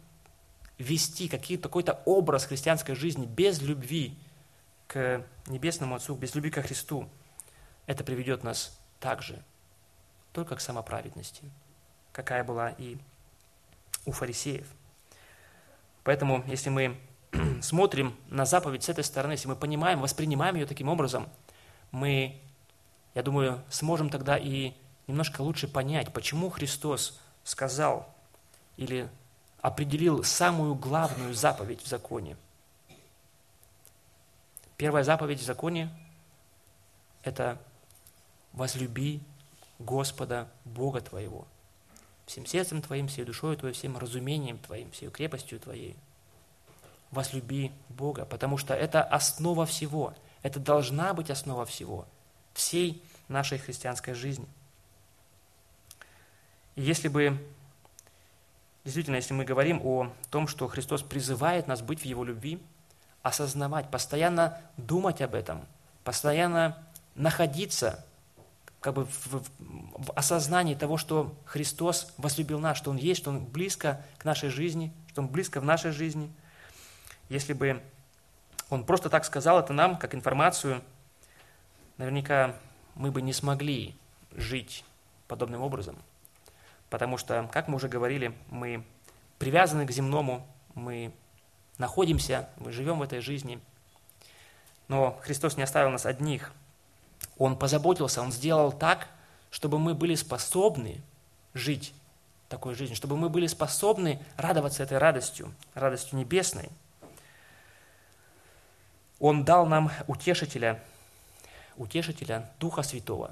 вести 0.77 1.27
какой-то 1.27 2.01
образ 2.05 2.45
христианской 2.45 2.95
жизни 2.95 3.25
без 3.25 3.61
любви 3.61 4.17
к 4.87 5.25
Небесному 5.47 5.95
Отцу, 5.95 6.15
без 6.15 6.35
любви 6.35 6.51
ко 6.51 6.61
Христу, 6.61 7.09
это 7.85 8.03
приведет 8.03 8.43
нас 8.43 8.77
также 8.99 9.41
только 10.33 10.55
к 10.55 10.61
самоправедности, 10.61 11.43
какая 12.11 12.43
была 12.43 12.69
и 12.69 12.97
у 14.05 14.11
фарисеев. 14.11 14.67
Поэтому, 16.03 16.43
если 16.47 16.69
мы 16.69 16.97
смотрим 17.61 18.15
на 18.27 18.45
заповедь 18.45 18.83
с 18.83 18.89
этой 18.89 19.03
стороны, 19.03 19.33
если 19.33 19.47
мы 19.47 19.55
понимаем, 19.55 20.01
воспринимаем 20.01 20.55
ее 20.55 20.65
таким 20.65 20.89
образом, 20.89 21.29
мы, 21.95 22.37
я 23.13 23.23
думаю, 23.23 23.63
сможем 23.69 24.09
тогда 24.09 24.37
и 24.37 24.73
немножко 25.07 25.41
лучше 25.41 25.67
понять, 25.67 26.11
почему 26.11 26.49
Христос 26.49 27.17
сказал 27.45 28.13
или 28.75 29.09
определил 29.61 30.23
самую 30.23 30.75
главную 30.75 31.33
заповедь 31.33 31.81
в 31.81 31.87
законе. 31.87 32.35
Первая 34.75 35.05
заповедь 35.05 35.39
в 35.39 35.45
законе– 35.45 35.89
это 37.23 37.57
«возлюби 38.51 39.21
Господа 39.79 40.49
Бога 40.65 40.99
твоего, 40.99 41.47
всем 42.25 42.45
сердцем 42.45 42.81
твоим, 42.81 43.07
всей 43.07 43.23
душой 43.23 43.55
твоей, 43.55 43.73
всем 43.73 43.97
разумением 43.97 44.57
твоим, 44.57 44.91
всей 44.91 45.09
крепостью 45.09 45.61
твоей. 45.61 45.95
Возлюби 47.11 47.71
Бога, 47.87 48.25
потому 48.25 48.57
что 48.57 48.73
это 48.73 49.01
основа 49.01 49.65
всего, 49.65 50.13
это 50.45 50.59
должна 50.59 51.11
быть 51.15 51.31
основа 51.31 51.65
всего, 51.65 52.05
всей 52.53 53.01
нашей 53.29 53.57
христианской 53.57 54.13
жизни. 54.13 54.45
И 56.75 56.83
если 56.83 57.07
бы, 57.07 57.43
действительно, 58.83 59.15
если 59.15 59.33
мы 59.33 59.43
говорим 59.43 59.81
о 59.83 60.13
том, 60.29 60.47
что 60.47 60.67
Христос 60.67 61.01
призывает 61.01 61.65
нас 61.65 61.81
быть 61.81 62.01
в 62.01 62.05
Его 62.05 62.23
любви, 62.23 62.61
осознавать, 63.23 63.89
постоянно 63.89 64.61
думать 64.77 65.19
об 65.23 65.33
этом, 65.33 65.65
постоянно 66.03 66.77
находиться 67.15 68.05
как 68.81 68.93
бы 68.93 69.05
в, 69.05 69.41
в 69.55 70.11
осознании 70.11 70.75
того, 70.75 70.97
что 70.97 71.35
Христос 71.45 72.13
возлюбил 72.17 72.59
нас, 72.59 72.77
что 72.77 72.91
Он 72.91 72.97
есть, 72.97 73.21
что 73.21 73.31
Он 73.31 73.43
близко 73.43 74.05
к 74.19 74.25
нашей 74.25 74.49
жизни, 74.49 74.93
что 75.07 75.23
Он 75.23 75.27
близко 75.27 75.59
в 75.59 75.63
нашей 75.63 75.89
жизни. 75.89 76.31
Если 77.29 77.53
бы 77.53 77.81
Он 78.69 78.83
просто 78.83 79.09
так 79.09 79.25
сказал 79.25 79.59
это 79.59 79.73
нам, 79.73 79.97
как 79.97 80.15
информацию, 80.15 80.81
наверняка 81.97 82.55
мы 82.95 83.11
бы 83.11 83.21
не 83.21 83.33
смогли 83.33 83.95
жить 84.31 84.83
подобным 85.27 85.61
образом. 85.61 85.97
Потому 86.89 87.17
что, 87.17 87.49
как 87.51 87.67
мы 87.67 87.75
уже 87.75 87.87
говорили, 87.87 88.33
мы 88.49 88.83
привязаны 89.37 89.85
к 89.85 89.91
земному, 89.91 90.47
мы 90.73 91.13
находимся, 91.77 92.49
мы 92.57 92.71
живем 92.71 92.99
в 92.99 93.03
этой 93.03 93.19
жизни. 93.19 93.59
Но 94.87 95.19
Христос 95.21 95.57
не 95.57 95.63
оставил 95.63 95.89
нас 95.89 96.05
одних– 96.05 96.51
он 97.37 97.57
позаботился, 97.57 98.21
Он 98.21 98.31
сделал 98.31 98.71
так, 98.71 99.07
чтобы 99.49 99.79
мы 99.79 99.93
были 99.93 100.15
способны 100.15 101.01
жить 101.53 101.93
такой 102.49 102.75
жизнью, 102.75 102.95
чтобы 102.95 103.17
мы 103.17 103.29
были 103.29 103.47
способны 103.47 104.21
радоваться 104.37 104.83
этой 104.83 104.97
радостью, 104.97 105.53
радостью 105.73 106.19
небесной. 106.19 106.69
Он 109.27 109.43
дал 109.43 109.65
нам 109.65 109.91
утешителя, 110.05 110.79
утешителя 111.77 112.47
Духа 112.59 112.83
Святого, 112.83 113.31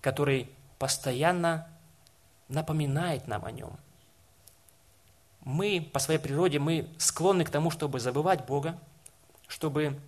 который 0.00 0.50
постоянно 0.80 1.68
напоминает 2.48 3.28
нам 3.28 3.44
о 3.44 3.52
нем. 3.52 3.70
Мы 5.42 5.88
по 5.92 6.00
своей 6.00 6.18
природе, 6.18 6.58
мы 6.58 6.88
склонны 6.98 7.44
к 7.44 7.50
тому, 7.50 7.70
чтобы 7.70 8.00
забывать 8.00 8.44
Бога, 8.44 8.76
чтобы 9.46 10.00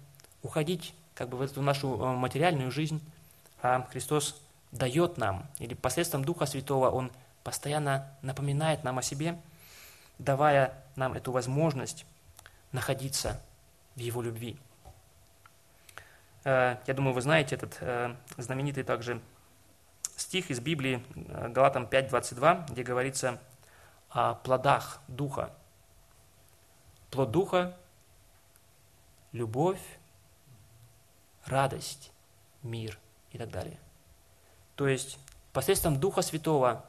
уходить 0.42 0.92
как 1.14 1.28
бы 1.28 1.36
в 1.36 1.42
эту 1.42 1.62
нашу 1.62 1.94
э, 1.94 2.12
материальную 2.16 2.72
жизнь, 2.72 3.00
а 3.62 3.86
Христос 3.92 4.42
дает 4.72 5.18
нам, 5.18 5.46
или 5.60 5.74
посредством 5.74 6.24
Духа 6.24 6.46
Святого 6.46 6.90
Он 6.90 7.12
постоянно 7.44 8.12
напоминает 8.22 8.82
нам 8.82 8.98
о 8.98 9.02
себе, 9.02 9.38
давая 10.18 10.74
нам 10.96 11.12
эту 11.12 11.30
возможность 11.30 12.04
находиться 12.72 13.40
в 13.94 14.00
Его 14.00 14.20
любви. 14.20 14.58
Э, 16.44 16.76
я 16.86 16.94
думаю, 16.94 17.14
вы 17.14 17.20
знаете 17.20 17.54
этот 17.54 17.78
э, 17.80 18.14
знаменитый 18.36 18.82
также 18.82 19.20
стих 20.16 20.50
из 20.50 20.60
Библии, 20.60 21.02
Галатам 21.14 21.84
5.22, 21.84 22.72
где 22.72 22.82
говорится 22.82 23.40
о 24.10 24.34
плодах 24.34 25.00
Духа. 25.08 25.52
Плод 27.10 27.30
Духа– 27.30 27.76
любовь, 29.32 29.80
радость, 31.46 32.12
мир 32.62 32.98
и 33.32 33.38
так 33.38 33.50
далее. 33.50 33.78
То 34.76 34.88
есть 34.88 35.18
посредством 35.52 35.98
Духа 35.98 36.22
Святого 36.22 36.84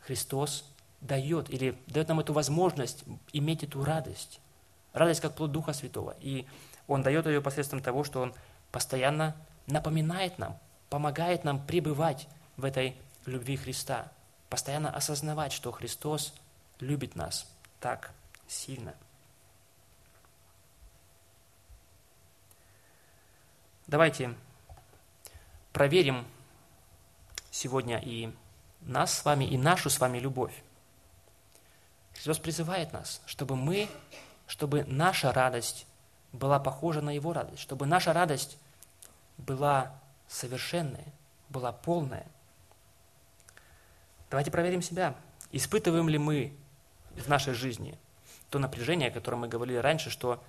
Христос 0.00 0.70
дает 1.00 1.50
или 1.50 1.78
дает 1.86 2.08
нам 2.08 2.20
эту 2.20 2.32
возможность 2.32 3.04
иметь 3.32 3.62
эту 3.62 3.84
радость. 3.84 4.40
Радость 4.92 5.20
как 5.20 5.34
плод 5.34 5.52
Духа 5.52 5.72
Святого. 5.72 6.14
И 6.20 6.46
Он 6.86 7.02
дает 7.02 7.26
ее 7.26 7.40
посредством 7.40 7.80
того, 7.80 8.04
что 8.04 8.20
Он 8.20 8.34
постоянно 8.74 9.36
напоминает 9.68 10.36
нам, 10.36 10.58
помогает 10.90 11.44
нам 11.44 11.64
пребывать 11.64 12.26
в 12.56 12.64
этой 12.64 13.00
любви 13.24 13.56
Христа, 13.56 14.10
постоянно 14.50 14.90
осознавать, 14.90 15.52
что 15.52 15.70
Христос 15.70 16.34
любит 16.80 17.14
нас 17.14 17.46
так 17.78 18.10
сильно. 18.48 18.96
Давайте 23.86 24.34
проверим 25.72 26.26
сегодня 27.52 28.00
и 28.00 28.34
нас 28.80 29.18
с 29.18 29.24
вами, 29.24 29.44
и 29.44 29.56
нашу 29.56 29.88
с 29.88 30.00
вами 30.00 30.18
любовь. 30.18 30.64
Христос 32.14 32.40
призывает 32.40 32.92
нас, 32.92 33.22
чтобы 33.26 33.54
мы, 33.54 33.88
чтобы 34.48 34.82
наша 34.88 35.30
радость 35.30 35.86
была 36.32 36.58
похожа 36.58 37.02
на 37.02 37.10
Его 37.10 37.32
радость, 37.32 37.62
чтобы 37.62 37.86
наша 37.86 38.12
радость 38.12 38.58
была 39.38 39.92
совершенная, 40.28 41.06
была 41.48 41.72
полная. 41.72 42.26
Давайте 44.30 44.50
проверим 44.50 44.82
себя. 44.82 45.14
Испытываем 45.52 46.08
ли 46.08 46.18
мы 46.18 46.56
в 47.16 47.28
нашей 47.28 47.54
жизни 47.54 47.98
то 48.50 48.60
напряжение, 48.60 49.08
о 49.08 49.12
котором 49.12 49.40
мы 49.40 49.48
говорили 49.48 49.78
раньше, 49.78 50.10
что 50.10 50.40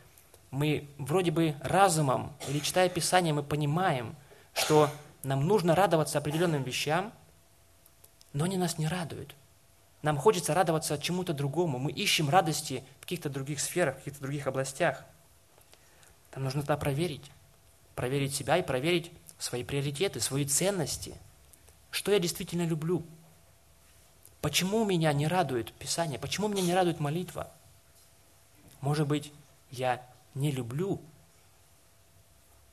мы 0.52 0.88
вроде 1.00 1.32
бы 1.32 1.56
разумом 1.62 2.36
или 2.48 2.60
читая 2.60 2.88
Писание, 2.88 3.34
мы 3.34 3.42
понимаем, 3.42 4.16
что 4.54 4.92
нам 5.24 5.48
нужно 5.48 5.74
радоваться 5.74 6.20
определенным 6.20 6.62
вещам, 6.62 7.12
но 8.32 8.46
они 8.46 8.58
нас 8.58 8.78
не 8.78 8.88
радуют. 8.88 9.36
Нам 10.04 10.20
хочется 10.20 10.54
радоваться 10.54 11.00
чему-то 11.00 11.34
другому. 11.34 11.80
Мы 11.80 11.92
ищем 11.92 12.30
радости 12.30 12.84
в 13.00 13.02
каких-то 13.02 13.28
других 13.28 13.60
сферах, 13.60 13.96
в 13.96 13.98
каких-то 14.00 14.22
других 14.22 14.46
областях. 14.46 15.04
Нам 16.36 16.44
нужно 16.44 16.60
это 16.60 16.78
проверить. 16.78 17.32
Проверить 17.96 18.36
себя 18.36 18.58
и 18.58 18.64
проверить 18.64 19.12
свои 19.39 19.64
приоритеты, 19.64 20.20
свои 20.20 20.46
ценности. 20.46 21.16
Что 21.91 22.12
я 22.12 22.20
действительно 22.20 22.66
люблю? 22.66 23.06
Почему 24.41 24.86
меня 24.86 25.12
не 25.14 25.28
радует 25.28 25.74
Писание? 25.74 26.20
Почему 26.20 26.48
меня 26.48 26.62
не 26.62 26.74
радует 26.74 27.00
молитва? 27.00 27.52
Может 28.82 29.08
быть, 29.08 29.32
я 29.72 30.06
не 30.36 30.52
люблю, 30.52 31.02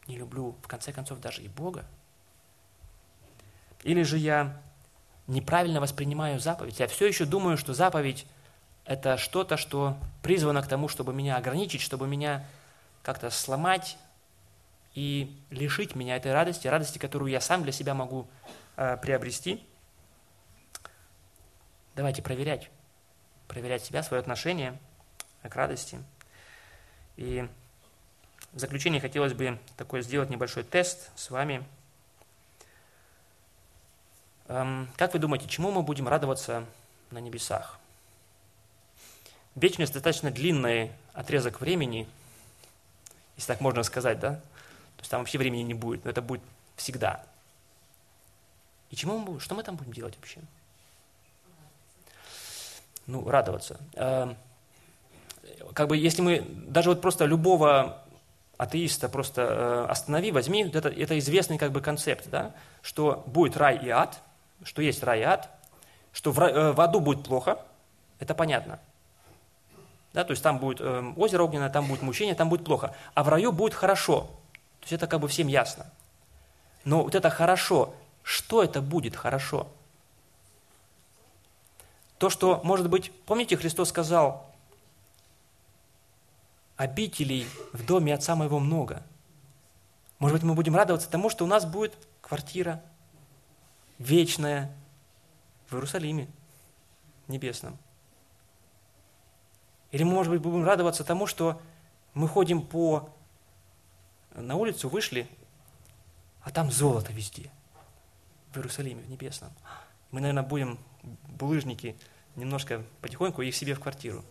не 0.06 0.18
люблю, 0.18 0.56
в 0.62 0.68
конце 0.68 0.92
концов, 0.92 1.20
даже 1.20 1.42
и 1.42 1.48
Бога. 1.48 1.84
Или 3.82 4.02
же 4.02 4.18
я 4.18 4.60
неправильно 5.26 5.80
воспринимаю 5.80 6.40
заповедь. 6.40 6.80
Я 6.80 6.88
все 6.88 7.06
еще 7.06 7.24
думаю, 7.24 7.56
что 7.56 7.74
заповедь– 7.74 8.26
это 8.84 9.16
что-то, 9.16 9.56
что 9.56 9.96
призвано 10.22 10.62
к 10.62 10.68
тому, 10.68 10.88
чтобы 10.88 11.14
меня 11.14 11.36
ограничить, 11.36 11.80
чтобы 11.80 12.06
меня 12.06 12.46
как-то 13.02 13.30
сломать 13.30 13.96
и 14.94 15.38
лишить 15.50 15.94
меня 15.94 16.16
этой 16.16 16.32
радости, 16.32 16.68
радости, 16.68 16.98
которую 16.98 17.30
я 17.30 17.40
сам 17.40 17.62
для 17.62 17.72
себя 17.72 17.94
могу 17.94 18.28
э, 18.76 18.96
приобрести. 18.98 19.66
Давайте 21.94 22.22
проверять, 22.22 22.70
проверять 23.48 23.84
себя, 23.84 24.02
свое 24.02 24.20
отношение 24.20 24.78
к 25.42 25.54
радости– 25.54 25.98
и 27.16 27.48
в 28.52 28.58
заключение 28.58 29.00
хотелось 29.00 29.34
бы 29.34 29.58
такой 29.76 30.02
сделать 30.02 30.30
небольшой 30.30 30.62
тест 30.62 31.10
с 31.16 31.30
вами. 31.30 31.64
Эм, 34.48 34.88
как 34.96 35.12
вы 35.12 35.18
думаете, 35.18 35.48
чему 35.48 35.70
мы 35.70 35.82
будем 35.82 36.08
радоваться 36.08 36.64
на 37.10 37.18
небесах? 37.18 37.78
Вечность 39.54 39.92
достаточно 39.92 40.30
длинный 40.30 40.92
отрезок 41.12 41.60
времени, 41.60 42.08
если 43.36 43.48
так 43.48 43.60
можно 43.60 43.82
сказать, 43.82 44.18
да? 44.18 44.40
Есть 45.02 45.10
там 45.10 45.20
вообще 45.20 45.36
времени 45.36 45.62
не 45.62 45.74
будет, 45.74 46.04
но 46.04 46.10
это 46.10 46.22
будет 46.22 46.42
всегда. 46.76 47.24
И 48.90 48.96
чему 48.96 49.18
мы 49.18 49.24
будем, 49.24 49.40
что 49.40 49.54
мы 49.54 49.62
там 49.62 49.76
будем 49.76 49.92
делать 49.92 50.16
вообще? 50.16 50.40
Ну, 53.06 53.28
радоваться. 53.28 53.80
Эм, 53.94 54.36
как 55.74 55.88
бы 55.88 55.96
если 55.96 56.22
мы, 56.22 56.46
даже 56.48 56.90
вот 56.90 57.00
просто 57.00 57.24
любого 57.24 58.00
атеиста 58.58 59.08
просто 59.08 59.42
э, 59.42 59.86
останови, 59.90 60.30
возьми, 60.30 60.62
это, 60.72 60.88
это 60.88 61.18
известный 61.18 61.58
как 61.58 61.72
бы 61.72 61.80
концепт, 61.80 62.28
да, 62.30 62.54
что 62.80 63.24
будет 63.26 63.56
рай 63.56 63.76
и 63.84 63.88
ад, 63.88 64.20
что 64.62 64.82
есть 64.82 65.02
рай 65.02 65.20
и 65.20 65.24
ад, 65.24 65.50
что 66.12 66.30
в, 66.30 66.40
э, 66.40 66.72
в 66.72 66.80
аду 66.80 67.00
будет 67.00 67.24
плохо, 67.24 67.58
это 68.20 68.34
понятно. 68.34 68.78
Да, 70.12 70.24
то 70.24 70.30
есть 70.30 70.42
там 70.42 70.58
будет 70.58 70.80
э, 70.80 71.12
озеро 71.16 71.42
огненное, 71.42 71.70
там 71.70 71.88
будет 71.88 72.02
мучение, 72.02 72.34
там 72.34 72.48
будет 72.48 72.64
плохо. 72.64 72.94
А 73.14 73.24
в 73.24 73.28
раю 73.28 73.50
будет 73.50 73.74
хорошо. 73.74 74.30
То 74.82 74.86
есть 74.86 74.92
это 74.92 75.06
как 75.06 75.20
бы 75.20 75.28
всем 75.28 75.46
ясно. 75.46 75.86
Но 76.84 77.04
вот 77.04 77.14
это 77.14 77.30
хорошо, 77.30 77.94
что 78.24 78.64
это 78.64 78.82
будет 78.82 79.14
хорошо? 79.14 79.68
То, 82.18 82.28
что, 82.28 82.60
может 82.64 82.90
быть, 82.90 83.12
помните, 83.24 83.56
Христос 83.56 83.90
сказал, 83.90 84.52
обителей 86.76 87.46
в 87.72 87.86
доме 87.86 88.12
отца 88.12 88.34
моего 88.34 88.58
много. 88.58 89.04
Может 90.18 90.38
быть, 90.38 90.42
мы 90.42 90.54
будем 90.54 90.74
радоваться 90.74 91.08
тому, 91.08 91.30
что 91.30 91.44
у 91.44 91.48
нас 91.48 91.64
будет 91.64 91.94
квартира, 92.20 92.82
вечное 93.98 94.74
в 95.68 95.74
Иерусалиме 95.74 96.28
небесном. 97.28 97.78
Или 99.92 100.02
мы, 100.02 100.12
может 100.12 100.32
быть, 100.32 100.42
будем 100.42 100.64
радоваться 100.64 101.04
тому, 101.04 101.28
что 101.28 101.60
мы 102.14 102.26
ходим 102.26 102.62
по 102.62 103.10
на 104.34 104.56
улицу, 104.56 104.88
вышли, 104.88 105.28
а 106.42 106.50
там 106.50 106.70
золото 106.70 107.12
везде, 107.12 107.50
в 108.52 108.56
Иерусалиме, 108.56 109.02
в 109.02 109.08
небесном. 109.08 109.52
Мы, 110.10 110.20
наверное, 110.20 110.42
будем, 110.42 110.78
булыжники, 111.28 111.96
немножко 112.36 112.84
потихоньку 113.00 113.42
их 113.42 113.54
себе 113.54 113.74
в 113.74 113.80
квартиру. 113.80 114.24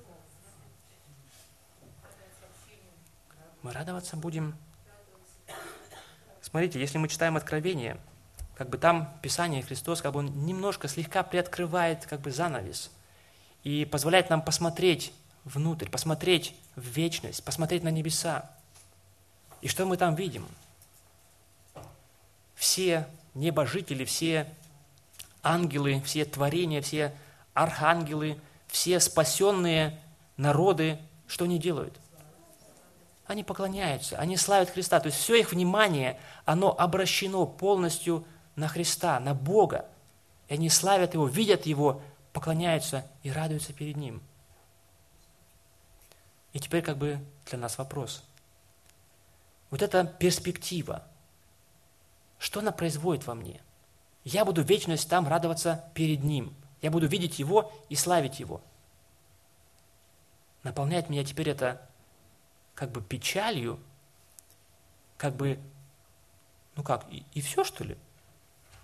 Мы 3.61 3.71
радоваться 3.71 4.15
будем. 4.17 4.55
Смотрите, 6.41 6.79
если 6.79 6.97
мы 6.97 7.07
читаем 7.07 7.37
Откровение, 7.37 7.99
как 8.55 8.69
бы 8.69 8.77
там 8.77 9.17
Писание 9.21 9.61
Христос, 9.61 10.01
как 10.01 10.13
бы 10.13 10.19
он 10.19 10.45
немножко 10.45 10.87
слегка 10.87 11.23
приоткрывает 11.23 12.05
как 12.05 12.21
бы 12.21 12.31
занавес 12.31 12.91
и 13.63 13.85
позволяет 13.85 14.29
нам 14.29 14.41
посмотреть 14.41 15.13
внутрь, 15.43 15.89
посмотреть 15.89 16.55
в 16.75 16.81
вечность, 16.81 17.43
посмотреть 17.43 17.83
на 17.83 17.89
небеса. 17.89 18.51
И 19.61 19.67
что 19.67 19.85
мы 19.85 19.97
там 19.97 20.15
видим? 20.15 20.47
Все 22.55 23.07
небожители, 23.33 24.05
все 24.05 24.51
ангелы, 25.43 26.01
все 26.05 26.25
творения, 26.25 26.81
все 26.81 27.13
архангелы, 27.53 28.39
все 28.67 28.99
спасенные 28.99 29.99
народы, 30.37 30.99
что 31.27 31.45
они 31.45 31.59
делают? 31.59 31.93
Они 33.25 33.43
поклоняются, 33.43 34.17
они 34.17 34.35
славят 34.37 34.69
Христа. 34.69 34.99
То 34.99 35.07
есть 35.07 35.19
все 35.19 35.39
их 35.39 35.51
внимание, 35.51 36.19
оно 36.45 36.77
обращено 36.77 37.45
полностью 37.45 38.25
на 38.55 38.67
Христа, 38.67 39.19
на 39.19 39.33
Бога. 39.33 39.85
И 40.49 40.55
они 40.55 40.69
славят 40.69 41.13
Его, 41.13 41.27
видят 41.27 41.65
Его, 41.65 42.01
поклоняются 42.33 43.05
и 43.23 43.31
радуются 43.31 43.73
перед 43.73 43.95
Ним– 43.95 44.21
и 46.53 46.59
теперь 46.59 46.81
как 46.81 46.97
бы 46.97 47.19
для 47.45 47.57
нас 47.57 47.77
вопрос. 47.77 48.23
Вот 49.71 49.81
эта 49.81 50.05
перспектива, 50.05 51.03
что 52.37 52.59
она 52.59 52.71
производит 52.71 53.25
во 53.25 53.33
мне? 53.33 53.61
Я 54.23 54.45
буду 54.45 54.61
вечность 54.61 55.09
там 55.09 55.27
радоваться 55.27 55.85
перед 55.95 56.23
Ним. 56.23 56.53
Я 56.81 56.91
буду 56.91 57.07
видеть 57.07 57.39
Его 57.39 57.71
и 57.89 57.95
славить 57.95 58.39
Его. 58.39 58.61
Наполняет 60.63 61.09
меня 61.09 61.23
теперь 61.23 61.49
это 61.49 61.81
как 62.75 62.91
бы 62.91 63.01
печалью, 63.01 63.79
как 65.17 65.35
бы, 65.35 65.59
ну 66.75 66.83
как, 66.83 67.05
и, 67.09 67.23
и 67.33 67.41
все 67.41 67.63
что 67.63 67.83
ли? 67.83 67.97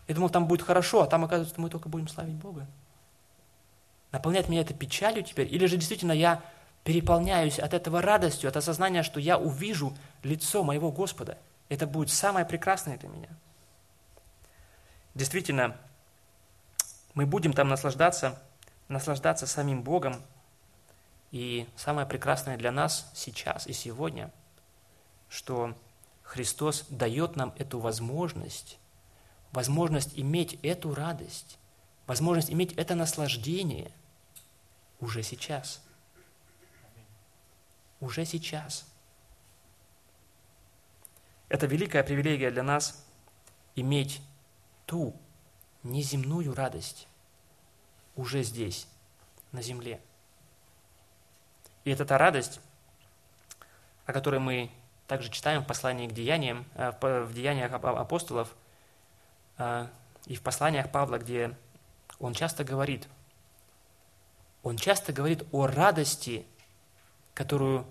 Я 0.08 0.16
думал, 0.16 0.30
там 0.30 0.48
будет 0.48 0.62
хорошо, 0.62 1.02
а 1.02 1.08
там, 1.08 1.26
оказывается, 1.26 1.60
мы 1.60 1.70
только 1.70 1.90
будем 1.90 2.08
славить 2.08 2.36
Бога. 2.36 2.66
Наполняет 4.12 4.48
меня 4.48 4.62
это 4.62 4.74
печалью 4.74 5.24
теперь? 5.24 5.54
Или 5.54 5.66
же 5.66 5.76
действительно 5.76 6.14
я 6.14 6.42
переполняюсь 6.88 7.60
от 7.60 7.74
этого 7.74 8.02
радостью, 8.02 8.48
от 8.48 8.56
осознания, 8.56 9.04
что 9.04 9.20
я 9.20 9.38
увижу 9.38 9.94
лицо 10.24 10.64
моего 10.64 10.90
Господа. 10.90 11.38
Это 11.68 11.86
будет 11.86 12.10
самое 12.10 12.46
прекрасное 12.46 12.98
для 12.98 13.10
меня. 13.10 13.28
Действительно, 15.14 15.76
мы 17.14 17.26
будем 17.26 17.52
там 17.52 17.68
наслаждаться, 17.68 18.42
наслаждаться 18.88 19.48
самим 19.48 19.84
Богом. 19.84 20.24
И 21.32 21.68
самое 21.76 22.08
прекрасное 22.08 22.56
для 22.56 22.72
нас 22.72 23.12
сейчас 23.14 23.68
и 23.68 23.74
сегодня, 23.74 24.32
что 25.28 25.76
Христос 26.24 26.86
дает 26.88 27.36
нам 27.36 27.54
эту 27.58 27.80
возможность, 27.80 28.80
возможность 29.52 30.18
иметь 30.18 30.58
эту 30.64 30.96
радость, 30.96 31.60
возможность 32.06 32.50
иметь 32.50 32.72
это 32.78 32.96
наслаждение 32.96 33.92
уже 35.02 35.22
сейчас– 35.22 35.82
уже 38.00 38.26
сейчас. 38.26 38.86
Это 41.50 41.66
великая 41.66 42.04
привилегия 42.04 42.52
для 42.52 42.64
нас 42.64 43.06
иметь 43.76 44.22
ту 44.86 45.16
неземную 45.84 46.54
радость 46.54 47.08
уже 48.16 48.44
здесь, 48.44 48.88
на 49.52 49.62
земле. 49.62 50.02
И 51.86 51.92
это 51.92 52.06
та 52.06 52.18
радость, 52.18 52.60
о 54.06 54.14
которой 54.14 54.40
мы 54.40 54.72
также 55.08 55.30
читаем 55.30 55.64
в 55.64 55.68
послании 55.68 56.08
к 56.08 56.12
деяниям, 56.12 56.66
э, 56.74 56.92
в 57.00 57.34
деяниях 57.34 57.72
апостолов 57.72 58.54
э, 59.58 59.88
и 60.26 60.36
в 60.36 60.42
посланиях 60.42 60.92
Павла, 60.92 61.18
где 61.18 61.56
он 62.20 62.34
часто 62.34 62.64
говорит, 62.66 63.08
он 64.64 64.76
часто 64.76 65.14
говорит 65.14 65.46
о 65.54 65.68
радости 65.68 66.46
которую 67.38 67.86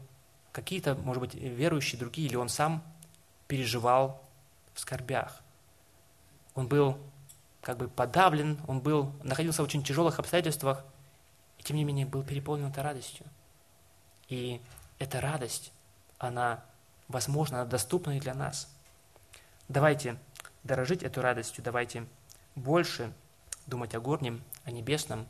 какие-то, 0.50 0.96
может 0.96 1.20
быть, 1.20 1.34
верующие 1.36 2.00
другие, 2.00 2.26
или 2.26 2.34
он 2.34 2.48
сам 2.48 2.82
переживал 3.46 4.20
в 4.74 4.80
скорбях. 4.80 5.40
Он 6.56 6.66
был 6.66 6.98
как 7.62 7.76
бы 7.76 7.86
подавлен, 7.86 8.58
он 8.66 8.80
был, 8.80 9.12
находился 9.22 9.62
в 9.62 9.66
очень 9.66 9.84
тяжелых 9.84 10.18
обстоятельствах, 10.18 10.84
и 11.58 11.62
тем 11.62 11.76
не 11.76 11.84
менее 11.84 12.06
был 12.06 12.24
переполнен 12.24 12.66
этой 12.66 12.82
радостью. 12.82 13.24
И 14.26 14.60
эта 14.98 15.20
радость, 15.20 15.72
она 16.18 16.64
возможна, 17.06 17.60
она 17.60 17.70
доступна 17.70 18.16
и 18.16 18.20
для 18.20 18.34
нас. 18.34 18.68
Давайте 19.68 20.18
дорожить 20.64 21.04
этой 21.04 21.22
радостью, 21.22 21.62
давайте 21.62 22.04
больше 22.56 23.12
думать 23.68 23.94
о 23.94 24.00
горнем, 24.00 24.42
о 24.64 24.72
небесном, 24.72 25.28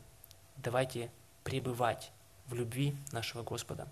давайте 0.55 1.11
пребывать 1.43 2.11
в 2.47 2.55
любви 2.55 2.97
нашего 3.11 3.43
Господа. 3.43 3.87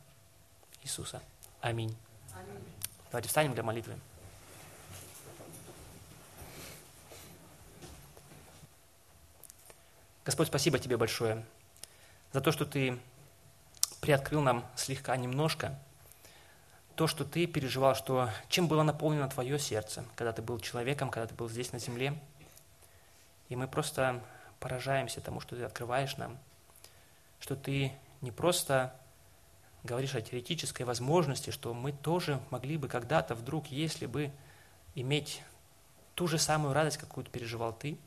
Иисуса. 0.85 1.19
Аминь. 1.61 1.97
Аминь. 2.35 2.63
Давайте 3.11 3.27
встанем 3.27 3.55
для 3.55 3.63
молитвы. 3.63 3.97
Господь, 10.23 10.47
спасибо 10.47 10.77
Тебе 10.77 10.95
большое 10.97 11.43
за 12.33 12.41
то, 12.41 12.51
что 12.51 12.65
Ты 12.65 12.99
приоткрыл 13.99 14.41
нам 14.41 14.63
слегка, 14.75 15.17
немножко, 15.17 15.77
то, 16.95 17.07
что 17.07 17.25
Ты 17.25 17.47
переживал, 17.47 17.95
что 17.95 18.29
чем 18.47 18.67
было 18.67 18.83
наполнено 18.83 19.27
Твое 19.27 19.57
сердце, 19.57 20.05
когда 20.15 20.33
Ты 20.33 20.43
был 20.43 20.59
человеком, 20.59 21.09
когда 21.09 21.25
Ты 21.25 21.33
был 21.33 21.49
здесь 21.49 21.73
на 21.73 21.79
земле. 21.79 22.15
И 23.49 23.55
мы 23.55 23.67
просто 23.67 24.23
поражаемся 24.59 25.19
тому, 25.19 25.39
что 25.39 25.55
Ты 25.55 25.63
открываешь 25.63 26.17
нам, 26.17 26.37
что 27.39 27.55
Ты 27.55 27.91
не 28.21 28.29
просто 28.29 28.93
говоришь 29.85 30.15
о 30.15 30.21
теоретической 30.21 30.85
возможности, 30.85 31.51
что 31.51 31.73
мы 31.73 31.91
тоже 31.91 32.41
могли 32.49 32.77
бы 32.77 32.87
когда-то 32.87 33.35
вдруг, 33.35 33.67
если 33.67 34.05
бы 34.05 34.31
иметь 34.95 35.41
ту 36.15 36.27
же 36.27 36.37
самую 36.37 36.73
радость, 36.73 36.97
какую 36.97 37.25
переживал 37.25 37.73
ты, 37.73 37.97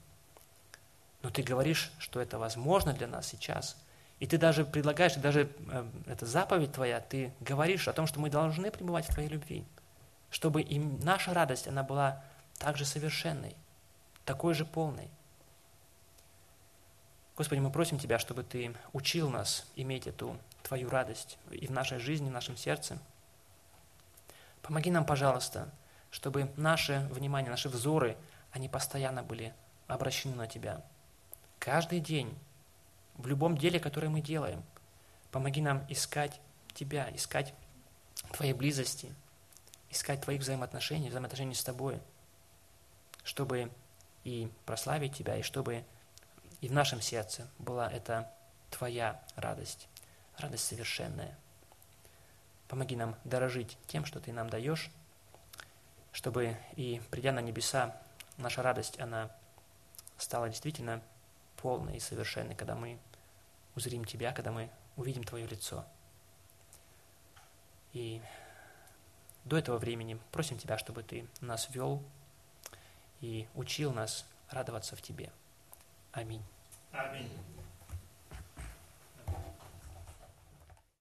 но 1.23 1.31
ты 1.31 1.43
говоришь, 1.43 1.91
что 1.99 2.21
это 2.21 2.39
возможно 2.39 2.93
для 2.93 3.07
нас 3.07 3.27
сейчас. 3.27 3.77
И 4.21 4.27
ты 4.27 4.39
даже 4.39 4.65
предлагаешь, 4.65 5.15
даже 5.15 5.51
э, 5.71 5.89
эта 6.07 6.27
заповедь 6.27 6.73
твоя, 6.73 7.01
ты 7.01 7.33
говоришь 7.41 7.87
о 7.89 7.93
том, 7.93 8.07
что 8.07 8.21
мы 8.21 8.31
должны 8.31 8.71
пребывать 8.71 9.07
в 9.07 9.15
твоей 9.15 9.29
любви, 9.29 9.65
чтобы 10.31 10.63
и 10.63 10.79
наша 10.79 11.33
радость, 11.33 11.69
она 11.69 11.83
была 11.83 12.23
также 12.59 12.85
совершенной, 12.85 13.55
такой 14.25 14.55
же 14.55 14.65
полной. 14.65 15.09
Господи, 17.37 17.61
мы 17.61 17.71
просим 17.71 17.99
Тебя, 17.99 18.19
чтобы 18.19 18.43
Ты 18.43 18.75
учил 18.93 19.31
нас 19.31 19.65
иметь 19.77 20.09
эту 20.09 20.37
Твою 20.63 20.91
радость 20.91 21.39
и 21.51 21.67
в 21.67 21.71
нашей 21.71 21.99
жизни, 21.99 22.29
в 22.29 22.33
нашем 22.33 22.57
сердце. 22.57 22.99
Помоги 24.63 24.91
нам, 24.91 25.05
пожалуйста, 25.07 25.73
чтобы 26.11 26.53
наше 26.57 27.09
внимание, 27.11 27.51
наши 27.51 27.69
взоры, 27.69 28.17
они 28.53 28.69
постоянно 28.69 29.23
были 29.23 29.55
обращены 29.87 30.35
на 30.35 30.47
Тебя. 30.47 30.83
Каждый 31.59 32.01
день, 32.01 32.39
в 33.15 33.27
любом 33.27 33.57
деле, 33.57 33.81
которое 33.81 34.09
мы 34.09 34.21
делаем, 34.21 34.63
помоги 35.31 35.61
нам 35.61 35.85
искать 35.89 36.41
Тебя, 36.75 37.09
искать 37.15 37.55
Твоей 38.33 38.53
близости, 38.53 39.15
искать 39.91 40.21
Твоих 40.21 40.43
взаимоотношений, 40.43 41.09
взаимоотношений 41.09 41.55
с 41.55 41.65
Тобой, 41.65 42.01
чтобы 43.25 43.71
и 44.25 44.51
прославить 44.67 45.17
Тебя, 45.17 45.37
и 45.37 45.43
чтобы 45.43 45.85
и 46.61 46.69
в 46.69 46.73
нашем 46.73 47.01
сердце 47.01 47.49
была 47.59 47.91
эта 47.91 48.31
Твоя 48.71 49.23
радость 49.37 49.89
радость 50.39 50.67
совершенная. 50.67 51.37
Помоги 52.69 52.97
нам 52.97 53.17
дорожить 53.25 53.79
тем, 53.87 54.05
что 54.05 54.21
Ты 54.21 54.33
нам 54.33 54.51
даешь, 54.51 54.91
чтобы 56.13 56.57
и 56.77 57.01
придя 57.11 57.33
на 57.33 57.41
небеса, 57.41 57.97
наша 58.37 58.63
радость, 58.63 58.99
она 59.01 59.31
стала 60.17 60.49
действительно 60.49 61.03
полной 61.57 61.97
и 61.97 62.01
совершенной, 62.01 62.55
когда 62.55 62.75
мы 62.75 62.99
узрим 63.75 64.05
Тебя, 64.05 64.33
когда 64.33 64.53
мы 64.53 64.71
увидим 64.97 65.25
Твое 65.25 65.47
лицо. 65.47 65.85
И 67.93 68.21
до 69.45 69.57
этого 69.57 69.79
времени 69.79 70.21
просим 70.31 70.59
Тебя, 70.59 70.79
чтобы 70.79 71.03
Ты 71.03 71.27
нас 71.41 71.69
вел 71.71 72.03
и 73.21 73.49
учил 73.55 73.93
нас 73.93 74.27
радоваться 74.51 74.95
в 74.97 75.03
Тебе. 75.03 75.31
Аминь. 76.13 76.43
Аминь. 76.93 77.31